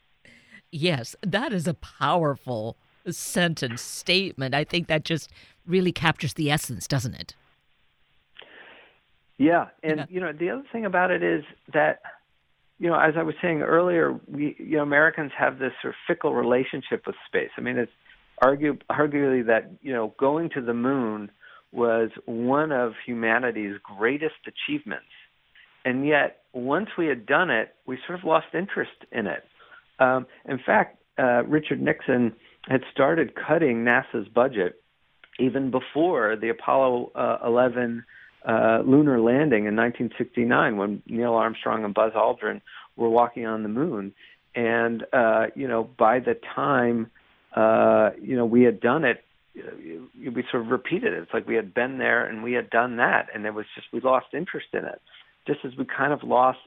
yes, 0.71 1.15
that 1.21 1.53
is 1.53 1.67
a 1.67 1.73
powerful 1.73 2.77
sentence 3.13 3.81
statement. 3.81 4.53
I 4.53 4.63
think 4.63 4.87
that 4.87 5.03
just 5.03 5.29
really 5.65 5.91
captures 5.91 6.33
the 6.33 6.51
essence, 6.51 6.87
doesn't 6.87 7.13
it? 7.13 7.35
Yeah, 9.37 9.67
and 9.83 9.97
yeah. 9.97 10.05
you 10.09 10.19
know 10.19 10.33
the 10.33 10.49
other 10.49 10.63
thing 10.71 10.85
about 10.85 11.11
it 11.11 11.21
is 11.21 11.43
that 11.73 12.01
you 12.79 12.89
know 12.89 12.99
as 12.99 13.13
I 13.17 13.23
was 13.23 13.35
saying 13.41 13.61
earlier, 13.61 14.19
we 14.27 14.55
you 14.57 14.77
know 14.77 14.83
Americans 14.83 15.31
have 15.37 15.59
this 15.59 15.73
sort 15.81 15.93
of 15.93 15.97
fickle 16.07 16.33
relationship 16.33 17.05
with 17.05 17.15
space. 17.27 17.51
I 17.57 17.61
mean, 17.61 17.77
it's 17.77 17.91
argue 18.41 18.77
arguably 18.89 19.45
that 19.45 19.71
you 19.81 19.93
know 19.93 20.13
going 20.19 20.49
to 20.51 20.61
the 20.61 20.73
moon 20.73 21.29
was 21.71 22.09
one 22.25 22.71
of 22.71 22.93
humanity's 23.05 23.75
greatest 23.83 24.35
achievements, 24.47 25.05
and 25.85 26.07
yet 26.07 26.41
once 26.53 26.89
we 26.97 27.05
had 27.05 27.27
done 27.27 27.51
it, 27.51 27.75
we 27.85 27.99
sort 28.07 28.17
of 28.17 28.25
lost 28.25 28.47
interest 28.53 29.05
in 29.11 29.27
it. 29.27 29.43
Um, 29.99 30.25
in 30.45 30.57
fact, 30.57 30.97
uh, 31.19 31.43
Richard 31.45 31.81
Nixon 31.81 32.33
had 32.67 32.83
started 32.91 33.33
cutting 33.35 33.83
NASA's 33.83 34.27
budget 34.27 34.81
even 35.39 35.71
before 35.71 36.35
the 36.35 36.49
Apollo 36.49 37.11
uh, 37.15 37.37
11 37.45 38.03
uh, 38.45 38.81
lunar 38.85 39.19
landing 39.19 39.65
in 39.65 39.75
1969 39.75 40.77
when 40.77 41.01
Neil 41.07 41.33
Armstrong 41.33 41.83
and 41.83 41.93
Buzz 41.93 42.13
Aldrin 42.13 42.61
were 42.95 43.09
walking 43.09 43.45
on 43.45 43.63
the 43.63 43.69
moon. 43.69 44.13
And, 44.55 45.05
uh, 45.13 45.47
you 45.55 45.67
know, 45.67 45.83
by 45.83 46.19
the 46.19 46.35
time, 46.55 47.11
uh, 47.55 48.11
you 48.21 48.35
know, 48.35 48.45
we 48.45 48.63
had 48.63 48.79
done 48.79 49.03
it, 49.03 49.23
we 49.55 50.43
sort 50.51 50.63
of 50.63 50.69
repeated 50.69 51.13
it. 51.13 51.23
It's 51.23 51.33
like 51.33 51.47
we 51.47 51.55
had 51.55 51.73
been 51.73 51.97
there 51.97 52.25
and 52.25 52.43
we 52.43 52.53
had 52.53 52.69
done 52.69 52.97
that. 52.97 53.27
And 53.33 53.45
it 53.45 53.53
was 53.53 53.65
just, 53.75 53.87
we 53.93 53.99
lost 53.99 54.27
interest 54.33 54.67
in 54.73 54.85
it. 54.85 55.01
Just 55.45 55.59
as 55.63 55.75
we 55.77 55.85
kind 55.85 56.13
of 56.13 56.23
lost 56.23 56.59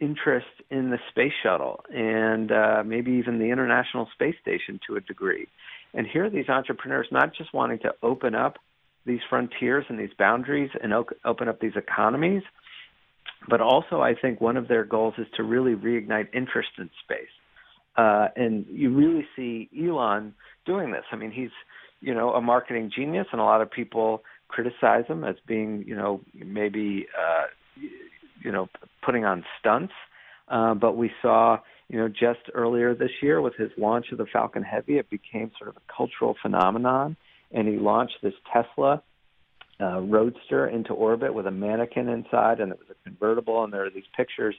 interest 0.00 0.46
in 0.70 0.90
the 0.90 0.98
space 1.10 1.32
shuttle 1.42 1.80
and 1.94 2.50
uh, 2.50 2.82
maybe 2.84 3.12
even 3.12 3.38
the 3.38 3.50
International 3.50 4.08
Space 4.12 4.34
Station 4.42 4.80
to 4.86 4.96
a 4.96 5.00
degree. 5.00 5.46
And 5.92 6.06
here 6.06 6.24
are 6.24 6.30
these 6.30 6.48
entrepreneurs 6.48 7.06
not 7.12 7.34
just 7.34 7.54
wanting 7.54 7.78
to 7.80 7.94
open 8.02 8.34
up 8.34 8.56
these 9.06 9.20
frontiers 9.28 9.84
and 9.88 9.98
these 9.98 10.14
boundaries 10.18 10.70
and 10.82 10.92
o- 10.92 11.06
open 11.24 11.48
up 11.48 11.60
these 11.60 11.76
economies, 11.76 12.42
but 13.48 13.60
also 13.60 14.00
I 14.00 14.14
think 14.14 14.40
one 14.40 14.56
of 14.56 14.68
their 14.68 14.84
goals 14.84 15.14
is 15.18 15.26
to 15.36 15.42
really 15.42 15.74
reignite 15.74 16.28
interest 16.34 16.70
in 16.78 16.90
space. 17.04 17.28
Uh, 17.96 18.28
and 18.34 18.66
you 18.68 18.92
really 18.92 19.26
see 19.36 19.68
Elon 19.78 20.34
doing 20.66 20.90
this. 20.90 21.04
I 21.12 21.16
mean, 21.16 21.30
he's 21.30 21.50
you 22.00 22.12
know 22.12 22.30
a 22.32 22.40
marketing 22.40 22.90
genius, 22.94 23.26
and 23.30 23.40
a 23.40 23.44
lot 23.44 23.60
of 23.60 23.70
people 23.70 24.24
criticize 24.48 25.06
him 25.06 25.22
as 25.22 25.36
being 25.46 25.84
you 25.86 25.94
know 25.94 26.20
maybe 26.34 27.06
uh, 27.16 27.44
you 28.44 28.52
know 28.52 28.68
putting 29.04 29.24
on 29.24 29.44
stunts. 29.58 29.94
Uh, 30.46 30.74
but 30.74 30.94
we 30.96 31.10
saw, 31.22 31.56
you 31.88 31.98
know, 31.98 32.08
just 32.08 32.40
earlier 32.52 32.94
this 32.94 33.10
year 33.22 33.40
with 33.40 33.54
his 33.56 33.70
launch 33.78 34.06
of 34.12 34.18
the 34.18 34.26
Falcon 34.30 34.62
Heavy, 34.62 34.98
it 34.98 35.08
became 35.08 35.50
sort 35.58 35.70
of 35.70 35.76
a 35.76 35.92
cultural 35.96 36.36
phenomenon, 36.42 37.16
and 37.50 37.66
he 37.66 37.76
launched 37.76 38.18
this 38.22 38.34
Tesla 38.52 39.02
uh, 39.80 40.00
Roadster 40.00 40.68
into 40.68 40.92
orbit 40.92 41.32
with 41.34 41.46
a 41.46 41.50
mannequin 41.50 42.08
inside, 42.08 42.60
and 42.60 42.70
it 42.70 42.78
was 42.78 42.88
a 42.90 43.08
convertible, 43.08 43.64
and 43.64 43.72
there 43.72 43.86
are 43.86 43.90
these 43.90 44.04
pictures 44.16 44.54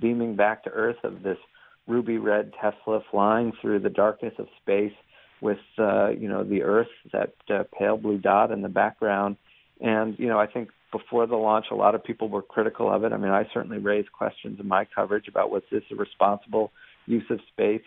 beaming 0.00 0.36
back 0.36 0.64
to 0.64 0.70
Earth 0.70 1.02
of 1.04 1.22
this 1.22 1.38
ruby 1.86 2.18
red 2.18 2.52
Tesla 2.60 3.00
flying 3.10 3.52
through 3.60 3.78
the 3.78 3.90
darkness 3.90 4.34
of 4.38 4.46
space 4.60 4.92
with, 5.40 5.58
uh, 5.78 6.10
you 6.10 6.28
know, 6.28 6.44
the 6.44 6.62
Earth, 6.62 6.88
that 7.12 7.34
uh, 7.48 7.62
pale 7.78 7.96
blue 7.96 8.18
dot 8.18 8.50
in 8.50 8.60
the 8.62 8.68
background. 8.68 9.36
And, 9.80 10.18
you 10.18 10.26
know, 10.26 10.38
I 10.38 10.46
think 10.46 10.70
before 10.90 11.26
the 11.26 11.36
launch, 11.36 11.66
a 11.70 11.74
lot 11.74 11.94
of 11.94 12.02
people 12.02 12.28
were 12.28 12.42
critical 12.42 12.92
of 12.92 13.04
it. 13.04 13.12
I 13.12 13.16
mean, 13.16 13.30
I 13.30 13.44
certainly 13.52 13.78
raised 13.78 14.10
questions 14.12 14.58
in 14.60 14.66
my 14.66 14.86
coverage 14.86 15.28
about 15.28 15.50
was 15.50 15.62
this 15.70 15.82
a 15.92 15.94
responsible 15.94 16.72
use 17.06 17.24
of 17.30 17.40
space? 17.52 17.82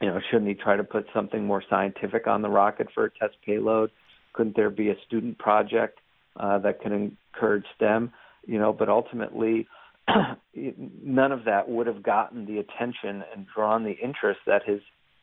You 0.00 0.08
know, 0.08 0.20
shouldn't 0.30 0.48
he 0.48 0.54
try 0.54 0.76
to 0.76 0.84
put 0.84 1.06
something 1.14 1.44
more 1.44 1.62
scientific 1.68 2.26
on 2.26 2.42
the 2.42 2.48
rocket 2.48 2.88
for 2.94 3.04
a 3.04 3.10
test 3.10 3.36
payload? 3.44 3.90
Couldn't 4.32 4.56
there 4.56 4.70
be 4.70 4.90
a 4.90 4.94
student 5.06 5.38
project 5.38 5.98
uh, 6.36 6.58
that 6.58 6.80
can 6.80 7.14
encourage 7.32 7.64
STEM? 7.76 8.12
You 8.46 8.58
know, 8.58 8.72
but 8.72 8.88
ultimately, 8.88 9.66
none 10.54 11.32
of 11.32 11.44
that 11.44 11.68
would 11.68 11.86
have 11.86 12.02
gotten 12.02 12.44
the 12.46 12.58
attention 12.58 13.24
and 13.34 13.46
drawn 13.54 13.84
the 13.84 13.96
interest 14.02 14.40
that 14.46 14.62
his 14.66 14.80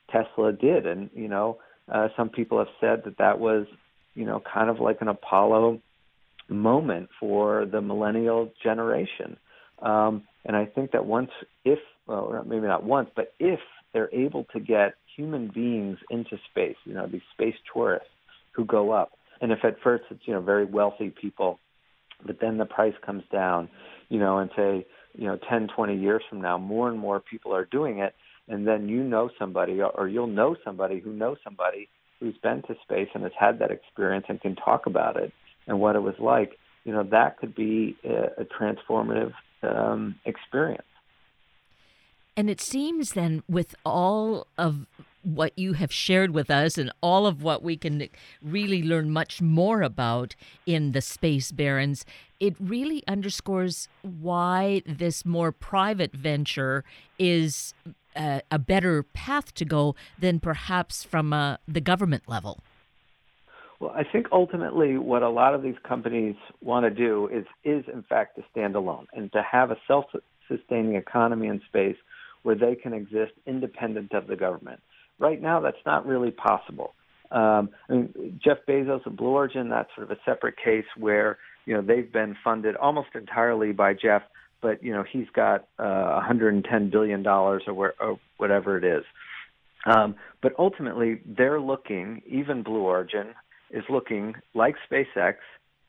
Tesla 0.09 0.51
did. 0.51 0.85
And 0.85 1.09
you 1.13 1.27
know, 1.27 1.57
uh, 1.91 2.07
some 2.17 2.29
people 2.29 2.57
have 2.57 2.67
said 2.79 3.03
that 3.05 3.17
that 3.17 3.39
was, 3.39 3.67
you 4.15 4.25
know, 4.25 4.41
kind 4.53 4.69
of 4.69 4.79
like 4.79 5.01
an 5.01 5.07
Apollo 5.07 5.81
moment 6.49 7.09
for 7.19 7.65
the 7.65 7.81
millennial 7.81 8.51
generation. 8.63 9.37
Um, 9.81 10.23
and 10.45 10.55
I 10.55 10.65
think 10.65 10.91
that 10.91 11.05
once, 11.05 11.31
if, 11.65 11.79
well, 12.07 12.43
maybe 12.47 12.67
not 12.67 12.83
once, 12.83 13.09
but 13.15 13.33
if 13.39 13.59
they're 13.93 14.13
able 14.13 14.45
to 14.53 14.59
get 14.59 14.93
human 15.15 15.51
beings 15.53 15.97
into 16.09 16.37
space, 16.49 16.77
you 16.85 16.93
know, 16.93 17.07
these 17.07 17.21
space 17.33 17.55
tourists 17.73 18.07
who 18.53 18.65
go 18.65 18.91
up, 18.91 19.11
and 19.41 19.51
if 19.51 19.59
at 19.63 19.77
first 19.83 20.03
it's, 20.09 20.21
you 20.25 20.33
know, 20.33 20.41
very 20.41 20.65
wealthy 20.65 21.09
people, 21.09 21.59
but 22.25 22.39
then 22.39 22.57
the 22.57 22.65
price 22.65 22.93
comes 23.05 23.23
down, 23.31 23.69
you 24.09 24.19
know, 24.19 24.37
and 24.37 24.51
say, 24.55 24.85
you 25.13 25.25
know, 25.25 25.37
10, 25.49 25.69
20 25.75 25.97
years 25.97 26.21
from 26.29 26.41
now, 26.41 26.57
more 26.57 26.89
and 26.89 26.99
more 26.99 27.19
people 27.19 27.53
are 27.53 27.65
doing 27.65 27.99
it, 27.99 28.13
and 28.47 28.67
then 28.67 28.87
you 28.87 29.03
know 29.03 29.29
somebody, 29.39 29.81
or 29.81 30.07
you'll 30.07 30.27
know 30.27 30.55
somebody 30.63 30.99
who 30.99 31.13
knows 31.13 31.37
somebody 31.43 31.89
who's 32.19 32.37
been 32.43 32.61
to 32.63 32.75
space 32.83 33.09
and 33.13 33.23
has 33.23 33.31
had 33.37 33.59
that 33.59 33.71
experience 33.71 34.25
and 34.29 34.39
can 34.41 34.55
talk 34.55 34.85
about 34.85 35.17
it 35.17 35.33
and 35.67 35.79
what 35.79 35.95
it 35.95 36.01
was 36.01 36.15
like, 36.19 36.57
you 36.83 36.93
know, 36.93 37.03
that 37.03 37.37
could 37.37 37.55
be 37.55 37.95
a, 38.03 38.41
a 38.41 38.45
transformative 38.45 39.33
um, 39.63 40.15
experience. 40.25 40.83
And 42.37 42.49
it 42.49 42.61
seems 42.61 43.11
then, 43.11 43.43
with 43.49 43.75
all 43.85 44.47
of 44.57 44.87
what 45.23 45.57
you 45.57 45.73
have 45.73 45.91
shared 45.91 46.31
with 46.31 46.49
us 46.49 46.77
and 46.77 46.91
all 47.01 47.27
of 47.27 47.43
what 47.43 47.61
we 47.61 47.77
can 47.77 48.07
really 48.41 48.81
learn 48.81 49.11
much 49.11 49.41
more 49.41 49.81
about 49.81 50.35
in 50.65 50.93
the 50.93 51.01
Space 51.01 51.51
Barons, 51.51 52.05
it 52.39 52.55
really 52.59 53.03
underscores 53.07 53.87
why 54.01 54.81
this 54.85 55.25
more 55.25 55.51
private 55.51 56.13
venture 56.13 56.83
is 57.19 57.73
a, 58.15 58.41
a 58.49 58.57
better 58.57 59.03
path 59.03 59.53
to 59.53 59.65
go 59.65 59.95
than 60.17 60.39
perhaps 60.39 61.03
from 61.03 61.33
uh, 61.33 61.57
the 61.67 61.81
government 61.81 62.23
level. 62.27 62.59
Well, 63.81 63.91
I 63.95 64.03
think 64.03 64.27
ultimately 64.31 64.99
what 64.99 65.23
a 65.23 65.29
lot 65.29 65.55
of 65.55 65.63
these 65.63 65.75
companies 65.83 66.35
want 66.61 66.85
to 66.85 66.91
do 66.91 67.27
is 67.33 67.45
is 67.63 67.83
in 67.91 68.03
fact 68.03 68.35
to 68.35 68.43
stand 68.51 68.75
alone 68.75 69.07
and 69.11 69.31
to 69.31 69.41
have 69.41 69.71
a 69.71 69.77
self-sustaining 69.87 70.95
economy 70.95 71.47
in 71.47 71.61
space 71.67 71.95
where 72.43 72.53
they 72.53 72.75
can 72.75 72.93
exist 72.93 73.31
independent 73.47 74.13
of 74.13 74.27
the 74.27 74.35
government. 74.35 74.79
Right 75.17 75.41
now, 75.41 75.61
that's 75.61 75.83
not 75.83 76.05
really 76.05 76.29
possible. 76.29 76.93
Um, 77.31 77.69
I 77.89 77.93
mean, 77.93 78.39
Jeff 78.43 78.59
Bezos 78.67 79.03
and 79.07 79.17
Blue 79.17 79.29
Origin, 79.29 79.69
that's 79.69 79.89
sort 79.95 80.11
of 80.11 80.15
a 80.15 80.21
separate 80.25 80.57
case 80.63 80.85
where 80.95 81.39
you 81.65 81.73
know 81.73 81.81
they've 81.81 82.11
been 82.11 82.37
funded 82.43 82.75
almost 82.75 83.09
entirely 83.15 83.71
by 83.71 83.95
Jeff, 83.95 84.21
but 84.61 84.83
you 84.83 84.93
know 84.93 85.03
he's 85.11 85.29
got 85.33 85.61
uh, 85.79 86.21
110 86.21 86.91
billion 86.91 87.23
dollars 87.23 87.63
or, 87.65 87.73
where, 87.73 87.93
or 87.99 88.19
whatever 88.37 88.77
it 88.77 88.83
is. 88.83 89.03
Um, 89.87 90.17
but 90.43 90.53
ultimately, 90.59 91.19
they're 91.25 91.59
looking. 91.59 92.21
Even 92.27 92.61
Blue 92.61 92.81
Origin 92.81 93.33
is 93.73 93.83
looking, 93.89 94.35
like 94.53 94.75
SpaceX 94.89 95.35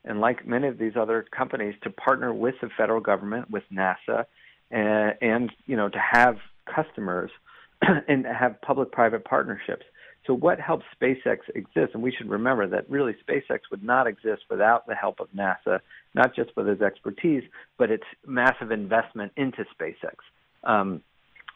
and 0.04 0.20
like 0.20 0.46
many 0.46 0.68
of 0.68 0.78
these 0.78 0.94
other 0.96 1.24
companies, 1.36 1.74
to 1.82 1.90
partner 1.90 2.32
with 2.32 2.54
the 2.60 2.68
federal 2.76 3.00
government, 3.00 3.50
with 3.50 3.62
NASA, 3.72 4.24
and, 4.70 5.14
and 5.20 5.52
you 5.66 5.76
know 5.76 5.88
to 5.88 5.98
have 5.98 6.38
customers 6.72 7.30
and 8.08 8.26
have 8.26 8.60
public-private 8.62 9.24
partnerships. 9.24 9.84
So 10.26 10.34
what 10.34 10.60
helps 10.60 10.84
SpaceX 11.00 11.38
exist? 11.54 11.94
And 11.94 12.02
we 12.02 12.12
should 12.12 12.28
remember 12.28 12.66
that 12.68 12.88
really 12.88 13.16
SpaceX 13.28 13.60
would 13.70 13.82
not 13.82 14.06
exist 14.06 14.42
without 14.48 14.86
the 14.86 14.94
help 14.94 15.18
of 15.18 15.28
NASA, 15.36 15.80
not 16.14 16.34
just 16.34 16.50
with 16.56 16.68
its 16.68 16.80
expertise, 16.80 17.42
but 17.76 17.90
its 17.90 18.04
massive 18.24 18.70
investment 18.70 19.32
into 19.36 19.64
SpaceX. 19.76 20.14
Um, 20.62 21.02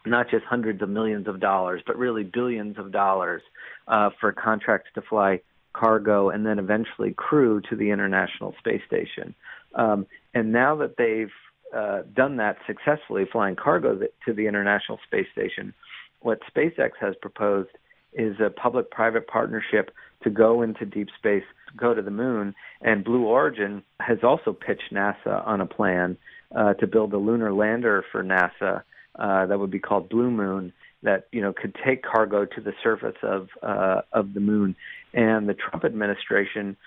not 0.05 0.29
just 0.29 0.45
hundreds 0.45 0.81
of 0.81 0.89
millions 0.89 1.27
of 1.27 1.39
dollars, 1.39 1.81
but 1.85 1.97
really 1.97 2.23
billions 2.23 2.77
of 2.77 2.91
dollars 2.91 3.41
uh, 3.87 4.09
for 4.19 4.31
contracts 4.31 4.89
to 4.95 5.01
fly 5.01 5.41
cargo 5.77 6.29
and 6.29 6.45
then 6.45 6.59
eventually 6.59 7.13
crew 7.13 7.61
to 7.69 7.75
the 7.75 7.89
International 7.91 8.53
Space 8.59 8.81
Station. 8.87 9.35
Um, 9.75 10.07
and 10.33 10.51
now 10.51 10.75
that 10.77 10.95
they've 10.97 11.31
uh, 11.75 12.01
done 12.15 12.37
that 12.37 12.57
successfully, 12.65 13.25
flying 13.31 13.55
cargo 13.55 13.99
to 14.25 14.33
the 14.33 14.47
International 14.47 14.99
Space 15.05 15.27
Station, 15.31 15.73
what 16.21 16.39
SpaceX 16.51 16.91
has 16.99 17.15
proposed 17.21 17.69
is 18.13 18.35
a 18.39 18.49
public-private 18.49 19.27
partnership 19.27 19.91
to 20.23 20.29
go 20.29 20.61
into 20.61 20.85
deep 20.85 21.09
space, 21.17 21.43
go 21.75 21.93
to 21.93 22.01
the 22.01 22.11
moon. 22.11 22.55
And 22.81 23.03
Blue 23.03 23.25
Origin 23.25 23.83
has 23.99 24.19
also 24.23 24.53
pitched 24.53 24.91
NASA 24.91 25.45
on 25.45 25.61
a 25.61 25.65
plan 25.65 26.17
uh, 26.55 26.73
to 26.75 26.87
build 26.87 27.13
a 27.13 27.17
lunar 27.17 27.53
lander 27.53 28.03
for 28.11 28.23
NASA 28.23 28.83
uh, 29.19 29.45
that 29.45 29.59
would 29.59 29.71
be 29.71 29.79
called 29.79 30.09
Blue 30.09 30.31
Moon 30.31 30.73
that 31.03 31.27
you 31.31 31.41
know 31.41 31.53
could 31.53 31.75
take 31.85 32.03
cargo 32.03 32.45
to 32.45 32.61
the 32.61 32.73
surface 32.83 33.17
of 33.23 33.49
uh, 33.61 34.01
of 34.13 34.33
the 34.33 34.39
moon. 34.39 34.75
And 35.13 35.47
the 35.47 35.53
Trump 35.53 35.85
administration, 35.85 36.77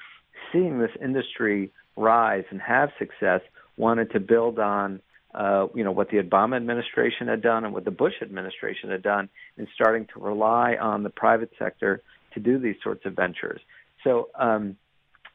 seeing 0.53 0.79
this 0.79 0.90
industry 1.03 1.73
rise 1.96 2.44
and 2.51 2.61
have 2.61 2.90
success, 2.99 3.40
wanted 3.77 4.12
to 4.12 4.20
build 4.20 4.59
on 4.59 5.01
uh, 5.35 5.68
you 5.75 5.85
know, 5.85 5.92
what 5.92 6.11
the 6.11 6.16
Obama 6.16 6.57
administration 6.57 7.29
had 7.29 7.40
done 7.40 7.64
and 7.64 7.73
what 7.73 7.85
the 7.85 7.90
Bush 7.90 8.14
administration 8.20 8.90
had 8.90 9.03
done 9.03 9.29
in 9.57 9.68
starting 9.75 10.07
to 10.12 10.20
rely 10.20 10.75
on 10.75 11.03
the 11.03 11.11
private 11.11 11.51
sector 11.59 12.03
to 12.35 12.40
do 12.40 12.59
these 12.59 12.77
sorts 12.83 13.07
of 13.07 13.14
ventures. 13.14 13.61
So 14.03 14.31
um, 14.38 14.77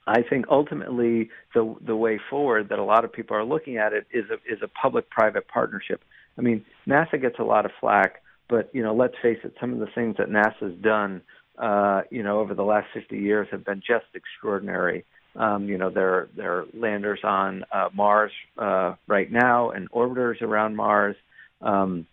I 0.07 0.21
think 0.21 0.45
ultimately 0.49 1.29
the 1.53 1.75
the 1.85 1.95
way 1.95 2.19
forward 2.29 2.69
that 2.69 2.79
a 2.79 2.83
lot 2.83 3.05
of 3.05 3.13
people 3.13 3.37
are 3.37 3.45
looking 3.45 3.77
at 3.77 3.93
it 3.93 4.05
is 4.11 4.25
a 4.29 4.35
is 4.51 4.61
a 4.61 4.67
public-private 4.67 5.47
partnership. 5.47 6.03
I 6.37 6.41
mean, 6.41 6.65
NASA 6.87 7.19
gets 7.19 7.39
a 7.39 7.43
lot 7.43 7.65
of 7.65 7.71
flack, 7.79 8.21
but 8.49 8.69
you 8.73 8.83
know, 8.83 8.95
let's 8.95 9.15
face 9.21 9.39
it, 9.43 9.53
some 9.59 9.73
of 9.73 9.79
the 9.79 9.87
things 9.95 10.15
that 10.17 10.29
NASA's 10.29 10.79
done, 10.81 11.21
uh, 11.57 12.01
you 12.11 12.23
know, 12.23 12.39
over 12.39 12.53
the 12.53 12.63
last 12.63 12.87
50 12.93 13.17
years 13.17 13.47
have 13.51 13.65
been 13.65 13.81
just 13.85 14.05
extraordinary. 14.13 15.05
Um, 15.35 15.67
you 15.67 15.77
know, 15.77 15.89
there 15.89 16.29
there 16.35 16.59
are 16.59 16.65
landers 16.73 17.19
on 17.23 17.65
uh, 17.71 17.89
Mars 17.93 18.31
uh, 18.57 18.95
right 19.07 19.31
now 19.31 19.71
and 19.71 19.91
orbiters 19.91 20.41
around 20.41 20.75
Mars. 20.75 21.15
Um, 21.61 22.07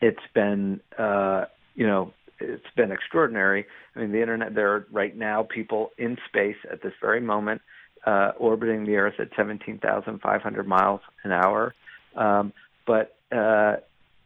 it's 0.00 0.18
been 0.34 0.80
uh, 0.98 1.44
you 1.74 1.86
know 1.86 2.12
it's 2.40 2.66
been 2.76 2.90
extraordinary. 2.90 3.66
I 3.94 4.00
mean, 4.00 4.12
the 4.12 4.20
internet. 4.20 4.54
There 4.54 4.74
are 4.74 4.86
right 4.90 5.16
now 5.16 5.42
people 5.42 5.90
in 5.98 6.16
space 6.28 6.56
at 6.70 6.82
this 6.82 6.92
very 7.00 7.20
moment 7.20 7.60
uh, 8.06 8.32
orbiting 8.38 8.86
the 8.86 8.96
Earth 8.96 9.14
at 9.18 9.28
17,500 9.36 10.66
miles 10.66 11.00
an 11.24 11.32
hour, 11.32 11.74
um, 12.16 12.52
but 12.86 13.16
uh, 13.32 13.76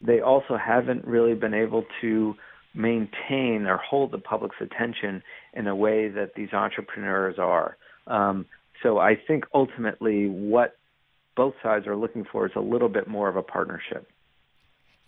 they 0.03 0.21
also 0.21 0.57
haven't 0.57 1.05
really 1.05 1.35
been 1.35 1.55
able 1.55 1.85
to 2.01 2.35
maintain 2.75 3.67
or 3.67 3.77
hold 3.77 4.11
the 4.13 4.19
public's 4.19 4.57
attention 4.61 5.23
in 5.55 5.67
a 5.67 5.77
way 5.77 6.09
that 6.09 6.35
these 6.35 6.53
entrepreneurs 6.53 7.39
are. 7.39 7.77
Um, 8.07 8.47
so 8.83 8.99
I 8.99 9.15
think 9.15 9.45
ultimately 9.55 10.27
what 10.27 10.77
both 11.37 11.55
sides 11.63 11.87
are 11.87 11.97
looking 11.97 12.25
for 12.31 12.47
is 12.47 12.53
a 12.57 12.61
little 12.61 12.89
bit 12.89 13.07
more 13.07 13.29
of 13.29 13.37
a 13.37 13.43
partnership. 13.43 14.09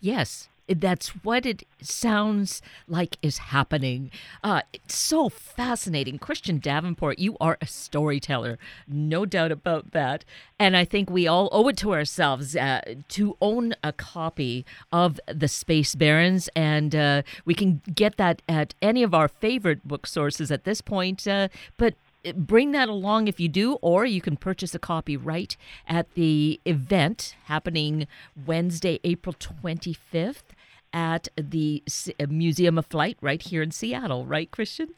Yes, 0.01 0.49
that's 0.69 1.09
what 1.09 1.45
it 1.45 1.67
sounds 1.81 2.63
like 2.89 3.17
is 3.23 3.39
happening. 3.39 4.11
Uh, 4.43 4.63
it's 4.73 4.97
so 4.97 5.29
fascinating. 5.29 6.19
Christian 6.19 6.59
Davenport, 6.59 7.19
you 7.19 7.37
are 7.41 7.59
a 7.61 7.67
storyteller, 7.67 8.59
no 8.89 9.27
doubt 9.27 9.53
about 9.53 9.93
that. 9.93 10.25
And 10.59 10.77
I 10.77 10.85
think 10.85 11.11
we 11.11 11.27
all 11.27 11.49
owe 11.53 11.69
it 11.69 11.77
to 11.79 11.93
ourselves 11.93 12.57
uh, 12.57 12.81
to 13.09 13.37
own 13.41 13.75
a 13.83 13.93
copy 13.93 14.65
of 14.93 15.21
The 15.27 15.49
Space 15.49 15.95
Barons. 15.95 16.49
And 16.57 16.95
uh, 16.95 17.23
we 17.45 17.55
can 17.55 17.83
get 17.95 18.17
that 18.17 18.41
at 18.49 18.75
any 18.81 19.03
of 19.03 19.15
our 19.15 19.29
favorite 19.29 19.87
book 19.87 20.07
sources 20.07 20.51
at 20.51 20.65
this 20.65 20.81
point. 20.81 21.27
Uh, 21.27 21.49
but 21.77 21.95
bring 22.33 22.73
that 22.73 22.89
along 22.89 23.29
if 23.29 23.39
you 23.39 23.49
do, 23.49 23.75
or 23.83 24.07
you 24.07 24.21
can 24.21 24.37
purchase 24.37 24.75
a 24.75 24.79
copy 24.79 25.17
right 25.17 25.57
at 25.87 26.15
the 26.15 26.61
event 26.65 27.37
happening 27.45 28.07
Wednesday, 28.47 28.99
April 29.05 29.35
25th 29.35 30.54
at 30.95 31.29
the 31.37 31.83
uh, 32.19 32.27
Museum 32.29 32.79
of 32.79 32.87
Flight 32.87 33.19
right 33.21 33.43
here 33.43 33.61
in 33.61 33.73
Seattle, 33.73 34.25
right, 34.25 34.51
Christian? 34.51 34.95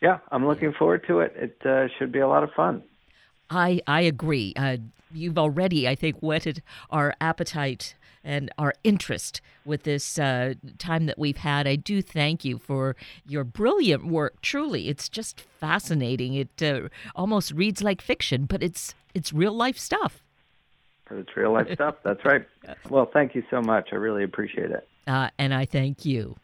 Yeah, 0.00 0.18
I'm 0.30 0.46
looking 0.46 0.72
forward 0.72 1.04
to 1.08 1.20
it. 1.20 1.32
It 1.36 1.66
uh, 1.66 1.88
should 1.98 2.12
be 2.12 2.18
a 2.18 2.28
lot 2.28 2.44
of 2.44 2.50
fun. 2.52 2.82
I 3.50 3.80
I 3.86 4.02
agree. 4.02 4.52
Uh, 4.56 4.76
you've 5.12 5.38
already, 5.38 5.88
I 5.88 5.94
think, 5.94 6.16
whetted 6.20 6.62
our 6.90 7.14
appetite 7.20 7.94
and 8.24 8.50
our 8.58 8.74
interest 8.84 9.40
with 9.64 9.82
this 9.82 10.18
uh, 10.18 10.54
time 10.78 11.06
that 11.06 11.18
we've 11.18 11.38
had. 11.38 11.66
I 11.66 11.76
do 11.76 12.02
thank 12.02 12.44
you 12.44 12.58
for 12.58 12.96
your 13.26 13.44
brilliant 13.44 14.06
work. 14.06 14.40
Truly, 14.42 14.88
it's 14.88 15.08
just 15.08 15.40
fascinating. 15.40 16.34
It 16.34 16.62
uh, 16.62 16.88
almost 17.16 17.52
reads 17.52 17.82
like 17.82 18.00
fiction, 18.00 18.46
but 18.46 18.62
it's 18.62 18.94
it's 19.14 19.32
real 19.32 19.52
life 19.52 19.78
stuff. 19.78 20.22
It's 21.18 21.36
real 21.36 21.52
life 21.52 21.68
stuff. 21.74 21.96
That's 22.02 22.24
right. 22.24 22.46
Well, 22.88 23.10
thank 23.12 23.34
you 23.34 23.42
so 23.50 23.60
much. 23.60 23.90
I 23.92 23.96
really 23.96 24.24
appreciate 24.24 24.70
it. 24.70 24.88
Uh, 25.06 25.30
and 25.38 25.52
I 25.52 25.64
thank 25.64 26.04
you. 26.04 26.36